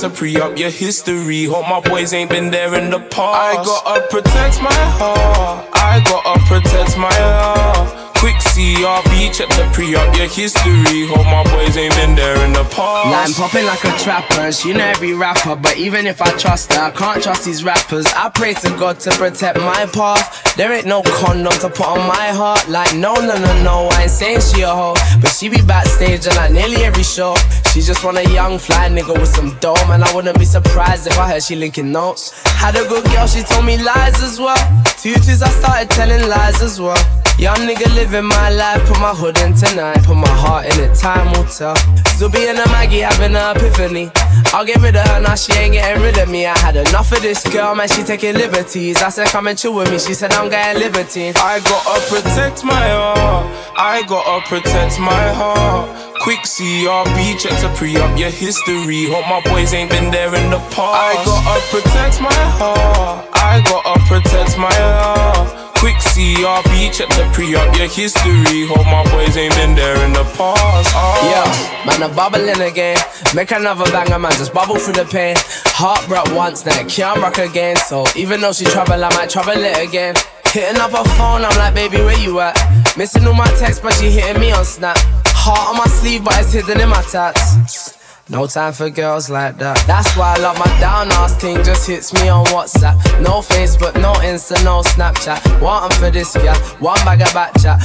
to 0.03 0.09
pre 0.09 0.35
up 0.35 0.57
your 0.57 0.69
history. 0.69 1.45
Hope 1.45 1.65
my 1.69 1.79
boys 1.79 2.11
ain't 2.11 2.29
been 2.29 2.51
there 2.51 2.75
in 2.77 2.89
the 2.89 2.99
past. 2.99 3.57
I 3.57 3.63
gotta 3.63 4.01
protect 4.09 4.61
my 4.61 4.81
heart. 4.99 5.69
I 5.71 6.03
gotta 6.03 6.39
protect 6.41 6.97
my 6.97 7.13
heart. 7.13 8.03
Quick 8.17 8.35
CRB, 8.35 9.33
check 9.33 9.47
to 9.49 9.69
pre 9.71 9.95
up 9.95 10.15
your 10.17 10.27
history. 10.27 11.07
Hope 11.07 11.25
my 11.25 11.43
boys 11.43 11.77
ain't 11.77 11.93
been 11.95 12.15
there 12.15 12.37
in 12.45 12.51
the 12.51 12.63
past. 12.65 13.11
Line 13.11 13.33
popping 13.33 13.65
like 13.65 13.83
a 13.83 13.97
trapper, 13.97 14.51
she 14.51 14.73
know 14.73 14.83
every 14.85 15.13
rapper. 15.13 15.55
But 15.55 15.77
even 15.77 16.05
if 16.05 16.21
I 16.21 16.31
trust 16.37 16.73
her, 16.73 16.81
I 16.81 16.91
can't 16.91 17.23
trust 17.23 17.45
these 17.45 17.63
rappers. 17.63 18.07
I 18.07 18.29
pray 18.29 18.53
to 18.55 18.69
God 18.71 18.99
to 19.01 19.11
protect 19.11 19.57
my 19.59 19.85
path. 19.87 20.55
There 20.55 20.71
ain't 20.71 20.85
no 20.85 21.01
condom 21.03 21.51
to 21.59 21.69
put 21.69 21.87
on 21.87 21.99
my 22.07 22.27
heart. 22.27 22.67
Like, 22.69 22.95
no, 22.95 23.13
no, 23.15 23.35
no, 23.37 23.63
no, 23.63 23.89
I 23.91 24.03
ain't 24.03 24.11
saying 24.11 24.41
she 24.41 24.61
a 24.61 24.69
hoe. 24.69 24.95
But 25.21 25.31
she 25.31 25.49
be 25.49 25.61
backstage 25.61 26.25
and 26.27 26.35
like 26.35 26.51
nearly 26.51 26.83
every 26.83 27.03
show. 27.03 27.35
She 27.73 27.81
just 27.81 28.03
want 28.03 28.19
a 28.19 28.29
young 28.31 28.59
fly 28.59 28.87
nigga 28.87 29.19
with 29.19 29.29
some 29.29 29.57
dough. 29.59 29.73
Man, 29.87 30.03
I 30.03 30.13
wouldn't 30.13 30.37
be 30.37 30.45
surprised 30.45 31.07
if 31.07 31.17
I 31.17 31.27
heard 31.27 31.41
she 31.41 31.55
linking 31.55 31.91
notes. 31.91 32.29
Had 32.45 32.75
a 32.75 32.87
good 32.87 33.03
girl, 33.05 33.25
she 33.25 33.41
told 33.41 33.65
me 33.65 33.77
lies 33.77 34.21
as 34.21 34.39
well. 34.39 34.61
Tutus, 35.01 35.41
I 35.41 35.49
started 35.49 35.89
telling 35.89 36.29
lies 36.29 36.61
as 36.61 36.79
well. 36.79 37.01
Young 37.39 37.57
nigga 37.65 37.89
living 37.95 38.25
my 38.25 38.51
life, 38.51 38.85
put 38.85 38.99
my 38.99 39.09
hood 39.09 39.39
in 39.41 39.55
tonight, 39.55 40.03
put 40.03 40.15
my 40.15 40.29
heart 40.29 40.67
in 40.67 40.79
it, 40.81 40.93
time 40.95 41.25
will 41.33 41.49
tell. 41.49 41.75
Zuby 42.15 42.47
and 42.47 42.59
a 42.59 42.65
Maggie 42.69 42.99
having 42.99 43.35
an 43.35 43.57
epiphany. 43.57 44.11
I'll 44.47 44.65
get 44.65 44.81
rid 44.81 44.95
of 44.95 45.07
her, 45.07 45.19
now 45.21 45.35
she 45.35 45.53
ain't 45.53 45.73
getting 45.73 46.01
rid 46.01 46.17
of 46.17 46.29
me. 46.29 46.45
I 46.45 46.57
had 46.59 46.75
enough 46.75 47.11
of 47.11 47.21
this 47.21 47.43
girl, 47.51 47.75
man, 47.75 47.87
she 47.87 48.03
taking 48.03 48.35
liberties. 48.35 49.01
I 49.01 49.09
said, 49.09 49.27
come 49.27 49.47
and 49.47 49.57
chill 49.57 49.73
with 49.73 49.91
me, 49.91 49.99
she 49.99 50.13
said, 50.13 50.33
I'm 50.33 50.49
getting 50.49 50.81
libertine. 50.81 51.33
I 51.37 51.59
gotta 51.59 52.01
protect 52.09 52.63
my 52.63 52.87
heart. 52.89 53.45
I 53.77 54.03
gotta 54.03 54.45
protect 54.47 54.99
my 54.99 55.27
heart. 55.33 56.13
Quick 56.21 56.39
CRB, 56.39 57.39
check 57.39 57.59
to 57.61 57.69
pre 57.75 57.97
up 57.97 58.17
your 58.17 58.29
history. 58.29 59.09
Hope 59.09 59.27
my 59.27 59.41
boys 59.51 59.73
ain't 59.73 59.89
been 59.89 60.11
there 60.11 60.33
in 60.33 60.49
the 60.51 60.59
past. 60.71 60.79
I 60.79 61.13
gotta 61.25 61.61
protect 61.69 62.21
my 62.21 62.33
heart. 62.57 63.27
I 63.33 63.61
gotta 63.65 63.99
protect 64.07 64.57
my 64.57 64.73
heart. 64.73 65.72
Quick 65.83 65.97
CRB, 65.97 66.93
check 66.93 67.09
to 67.09 67.29
pre 67.33 67.55
up 67.55 67.75
your 67.75 67.89
history. 67.89 68.65
Hope 68.67 68.85
my 68.85 69.03
boys 69.11 69.35
ain't 69.35 69.53
been 69.55 69.75
there 69.75 69.99
in 70.05 70.13
the 70.13 70.23
past. 70.39 70.87
Ah. 70.95 70.95
Oh. 70.95 71.27
Yo, 71.27 71.85
man, 71.85 72.09
I'm 72.09 72.15
bubbling 72.15 72.61
again. 72.61 72.95
Make 73.35 73.51
another 73.51 73.83
banger, 73.91 74.17
man, 74.17 74.31
just 74.31 74.53
bubble 74.53 74.77
through 74.77 74.93
the 74.93 75.03
pain. 75.03 75.35
Heart 75.75 76.07
broke 76.07 76.33
once, 76.33 76.65
now 76.65 76.79
it 76.79 76.87
can't 76.87 77.19
rock 77.19 77.37
again. 77.37 77.75
So 77.75 78.05
even 78.15 78.39
though 78.39 78.53
she 78.53 78.63
trouble, 78.63 78.93
I 78.93 79.09
might 79.09 79.29
trouble 79.29 79.57
it 79.57 79.85
again. 79.85 80.15
Hitting 80.45 80.79
up 80.79 80.91
her 80.91 81.03
phone, 81.19 81.43
I'm 81.43 81.57
like, 81.59 81.75
baby, 81.75 81.97
where 81.97 82.17
you 82.17 82.39
at? 82.39 82.55
Missing 82.95 83.27
all 83.27 83.33
my 83.33 83.47
texts, 83.59 83.81
but 83.83 83.91
she 83.95 84.09
hitting 84.09 84.39
me 84.39 84.53
on 84.53 84.63
Snap. 84.63 84.95
Heart 85.35 85.71
on 85.71 85.77
my 85.79 85.87
sleeve, 85.87 86.23
but 86.23 86.39
it's 86.39 86.53
hidden 86.53 86.79
in 86.79 86.87
my 86.87 87.01
tats. 87.11 87.99
No 88.29 88.47
time 88.47 88.71
for 88.71 88.89
girls 88.89 89.29
like 89.29 89.57
that. 89.57 89.83
That's 89.85 90.15
why 90.15 90.35
I 90.37 90.39
love 90.39 90.57
my 90.57 90.79
down 90.79 91.11
ass 91.11 91.35
thing. 91.35 91.57
Just 91.57 91.85
hits 91.87 92.13
me 92.13 92.29
on 92.29 92.45
WhatsApp. 92.45 92.95
No 93.21 93.41
Facebook, 93.41 93.95
no 94.01 94.13
Insta, 94.13 94.63
no 94.63 94.79
Snapchat. 94.81 95.59
Want 95.59 95.91
'em 95.91 95.99
for 95.99 96.09
this, 96.09 96.31
girl, 96.33 96.55
One 96.79 96.97
bag 97.03 97.21
of 97.21 97.33
back 97.33 97.51
chat. 97.61 97.79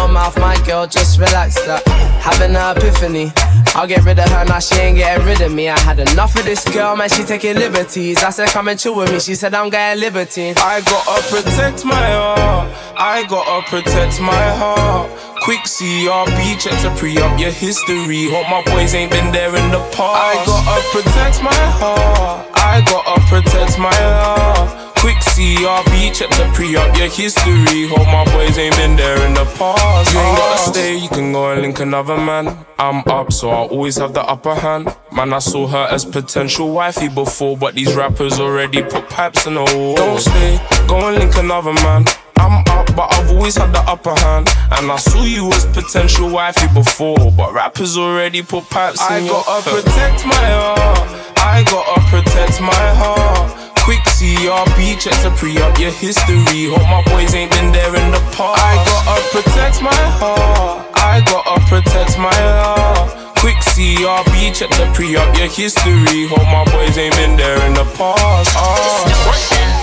On 0.00 0.12
mouth, 0.12 0.38
my 0.38 0.56
girl, 0.64 0.86
just 0.86 1.18
relax 1.18 1.56
that. 1.66 1.86
Having 2.22 2.56
an 2.56 2.76
epiphany. 2.76 3.32
I'll 3.74 3.86
get 3.86 4.04
rid 4.04 4.18
of 4.18 4.28
her 4.28 4.44
now, 4.44 4.58
she 4.58 4.74
ain't 4.80 4.96
getting 4.96 5.26
rid 5.26 5.40
of 5.40 5.52
me. 5.52 5.68
I 5.68 5.78
had 5.78 5.98
enough 5.98 6.36
of 6.36 6.44
this 6.44 6.64
girl, 6.72 6.96
man, 6.96 7.08
she 7.08 7.24
taking 7.24 7.56
liberties. 7.56 8.22
I 8.22 8.30
said, 8.30 8.48
come 8.48 8.68
and 8.68 8.78
chill 8.78 8.94
with 8.96 9.12
me. 9.12 9.20
She 9.20 9.34
said, 9.34 9.54
I'm 9.54 9.70
getting 9.70 10.00
libertine. 10.00 10.54
I 10.58 10.80
gotta 10.80 11.22
protect 11.28 11.84
my 11.84 11.94
heart. 11.94 12.70
I 12.96 13.24
gotta 13.28 13.66
protect 13.68 14.20
my 14.20 14.46
heart. 14.56 15.10
Quick 15.42 15.60
CRB, 15.60 16.58
check 16.60 16.80
to 16.82 16.90
pre 16.96 17.18
up 17.18 17.38
your 17.38 17.50
history. 17.50 18.30
Hope 18.30 18.48
my 18.48 18.62
boys 18.72 18.94
ain't 18.94 19.10
been 19.10 19.32
there 19.32 19.54
in 19.54 19.70
the 19.70 19.80
past. 19.92 20.00
I 20.00 20.42
gotta 20.46 20.80
protect 20.90 21.42
my 21.42 21.62
heart. 21.78 22.48
I 22.54 22.80
gotta 22.86 23.20
protect 23.28 23.78
my 23.78 23.94
heart. 23.94 24.93
Quick 25.04 25.18
CRB, 25.18 26.14
check 26.14 26.30
to 26.30 26.50
pre 26.54 26.74
up 26.76 26.96
your 26.96 27.10
history. 27.10 27.86
Hope 27.88 28.06
my 28.06 28.24
boys 28.32 28.56
ain't 28.56 28.74
been 28.76 28.96
there 28.96 29.26
in 29.26 29.34
the 29.34 29.44
past. 29.44 30.14
You 30.14 30.18
ain't 30.18 30.38
gotta 30.38 30.58
stay, 30.58 30.96
you 30.96 31.10
can 31.10 31.30
go 31.30 31.52
and 31.52 31.60
link 31.60 31.78
another 31.78 32.16
man. 32.16 32.64
I'm 32.78 33.06
up, 33.08 33.30
so 33.30 33.50
I 33.50 33.66
always 33.68 33.98
have 33.98 34.14
the 34.14 34.22
upper 34.22 34.54
hand. 34.54 34.96
Man, 35.12 35.34
I 35.34 35.40
saw 35.40 35.66
her 35.66 35.88
as 35.90 36.06
potential 36.06 36.72
wifey 36.72 37.08
before, 37.08 37.54
but 37.54 37.74
these 37.74 37.94
rappers 37.94 38.40
already 38.40 38.82
put 38.82 39.10
pipes 39.10 39.46
in 39.46 39.56
the 39.56 39.64
wall. 39.76 39.94
Don't 39.94 40.20
stay, 40.20 40.58
go 40.88 41.06
and 41.06 41.18
link 41.18 41.36
another 41.36 41.74
man. 41.74 42.06
I'm 42.36 42.64
up, 42.68 42.96
but 42.96 43.12
I've 43.12 43.30
always 43.30 43.56
had 43.56 43.74
the 43.74 43.80
upper 43.80 44.14
hand. 44.14 44.48
And 44.72 44.90
I 44.90 44.96
saw 44.96 45.22
you 45.22 45.52
as 45.52 45.66
potential 45.66 46.30
wifey 46.30 46.68
before, 46.72 47.30
but 47.36 47.52
rappers 47.52 47.98
already 47.98 48.40
put 48.40 48.70
pipes 48.70 49.02
in 49.10 49.24
I 49.24 49.28
gotta 49.28 49.70
protect 49.70 50.24
my 50.24 50.32
heart. 50.34 51.36
I 51.36 51.62
gotta 51.64 52.00
protect 52.08 52.62
my 52.62 52.72
heart. 52.72 53.73
Quick 53.84 54.00
CRB, 54.16 54.98
check 54.98 55.12
to 55.20 55.30
pre 55.36 55.58
up 55.58 55.78
your 55.78 55.90
history. 55.90 56.68
Hope 56.72 56.88
my 56.88 57.02
boys 57.04 57.34
ain't 57.34 57.52
been 57.52 57.70
there 57.70 57.94
in 57.94 58.10
the 58.10 58.20
past. 58.32 58.56
I 58.56 58.80
gotta 58.88 59.20
protect 59.28 59.82
my 59.82 60.02
heart. 60.16 60.88
I 60.94 61.20
gotta 61.20 61.60
protect 61.68 62.16
my 62.16 62.32
heart. 62.32 63.36
Quick 63.36 63.56
CRB, 63.56 64.54
check 64.56 64.70
to 64.80 64.90
pre 64.94 65.16
up 65.16 65.36
your 65.36 65.48
history. 65.48 66.26
Hope 66.28 66.48
my 66.48 66.64
boys 66.72 66.96
ain't 66.96 67.14
been 67.16 67.36
there 67.36 67.60
in 67.66 67.74
the 67.74 67.84
past. 67.92 68.56
Ah. 68.56 69.73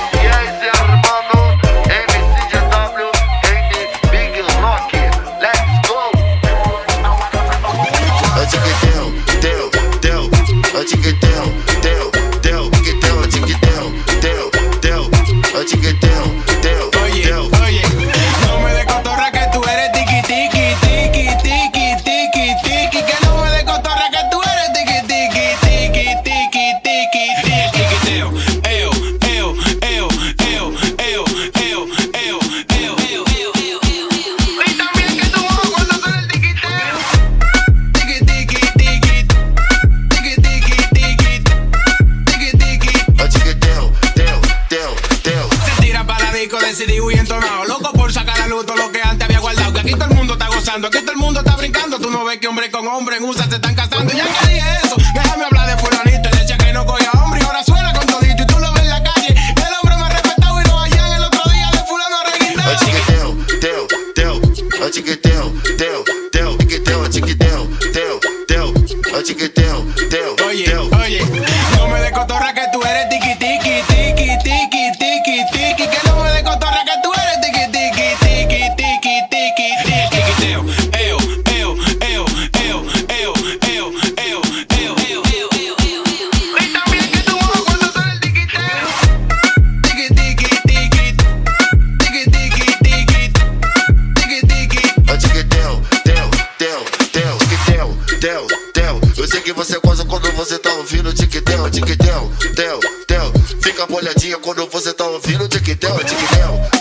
Eu 99.17 99.28
sei 99.28 99.41
que 99.41 99.51
você 99.51 99.80
gosta 99.80 100.05
quando 100.05 100.32
você 100.34 100.59
tá 100.59 100.72
ouvindo 100.74 101.11
tic-tel, 101.11 101.72
tic-tel, 101.72 102.32
tel, 102.55 102.80
tel. 103.07 103.34
Fica 103.63 103.88
molhadinha 103.88 104.38
quando 104.38 104.67
você 104.67 104.93
tá 104.93 105.07
ouvindo 105.07 105.47
tic-tel, 105.47 105.95
tel, 105.95 106.05
tel. 106.05 106.80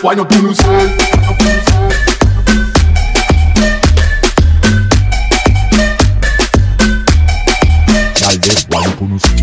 Wine 0.00 0.20
up 0.20 0.28
to 0.28 0.42
nous 0.42 0.54
seuls. 0.54 0.90
Calde, 8.14 8.52
wine 8.70 8.86
up 8.86 8.96
pour 8.96 9.08
nous 9.08 9.18
seuls. 9.18 9.38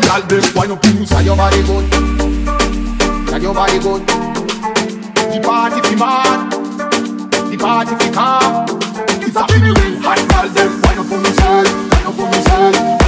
Girl, 0.00 0.22
them 0.22 0.54
wine 0.54 0.70
up 0.70 0.84
you 0.84 1.06
say. 1.06 1.22
Your 1.24 1.36
Why 1.36 1.62
good. 1.62 1.84
Say 3.28 3.38
me, 3.38 3.54
body 3.54 3.78
good. 3.78 4.06
The 4.06 5.40
party 5.42 5.80
fi 5.82 5.94
mad. 5.96 6.50
The 7.50 7.56
party 7.58 7.94
fi 7.96 8.10
calm. 8.12 8.66
It's 9.22 9.36
a 9.36 9.46
feeling 9.46 10.00
Hot 10.02 10.18
girl, 10.28 10.48
them 10.54 10.80
Why 10.82 10.94
up 10.96 11.12
on 11.12 11.22
me, 11.22 11.30
say. 11.30 11.64
Why 11.90 12.04
up 12.06 12.18
on 12.18 12.30
me, 12.30 12.88
say. 12.88 12.99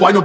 Wine. 0.00 0.16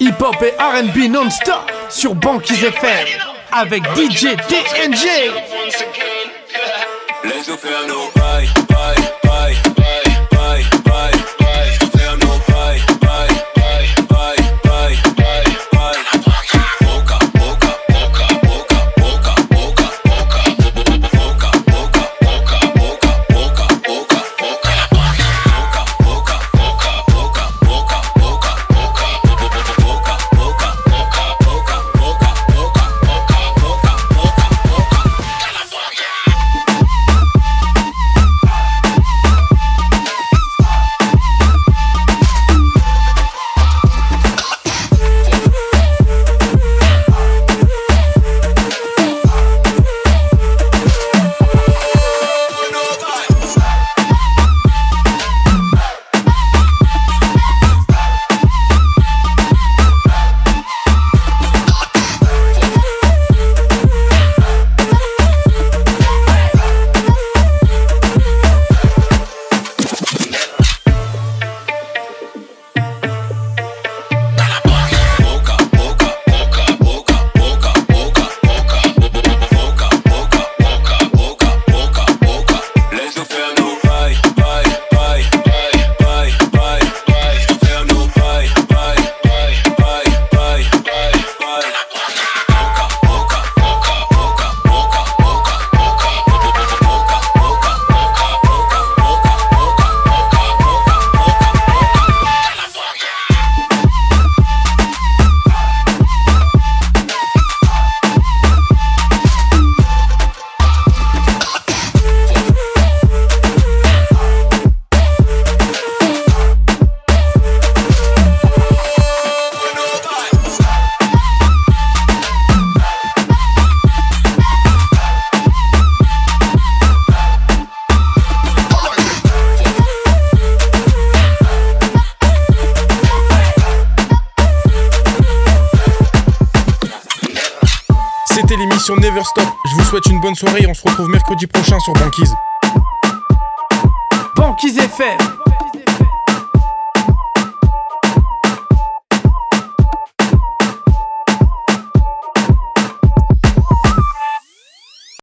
Hip-hop 0.00 0.36
et 0.42 0.54
RB 0.58 1.10
non-stop 1.10 1.54
sur 1.88 2.14
Banquise 2.14 2.64
FM 2.64 3.06
avec 3.52 3.82
DJ 3.94 4.36
TNG. 4.48 5.08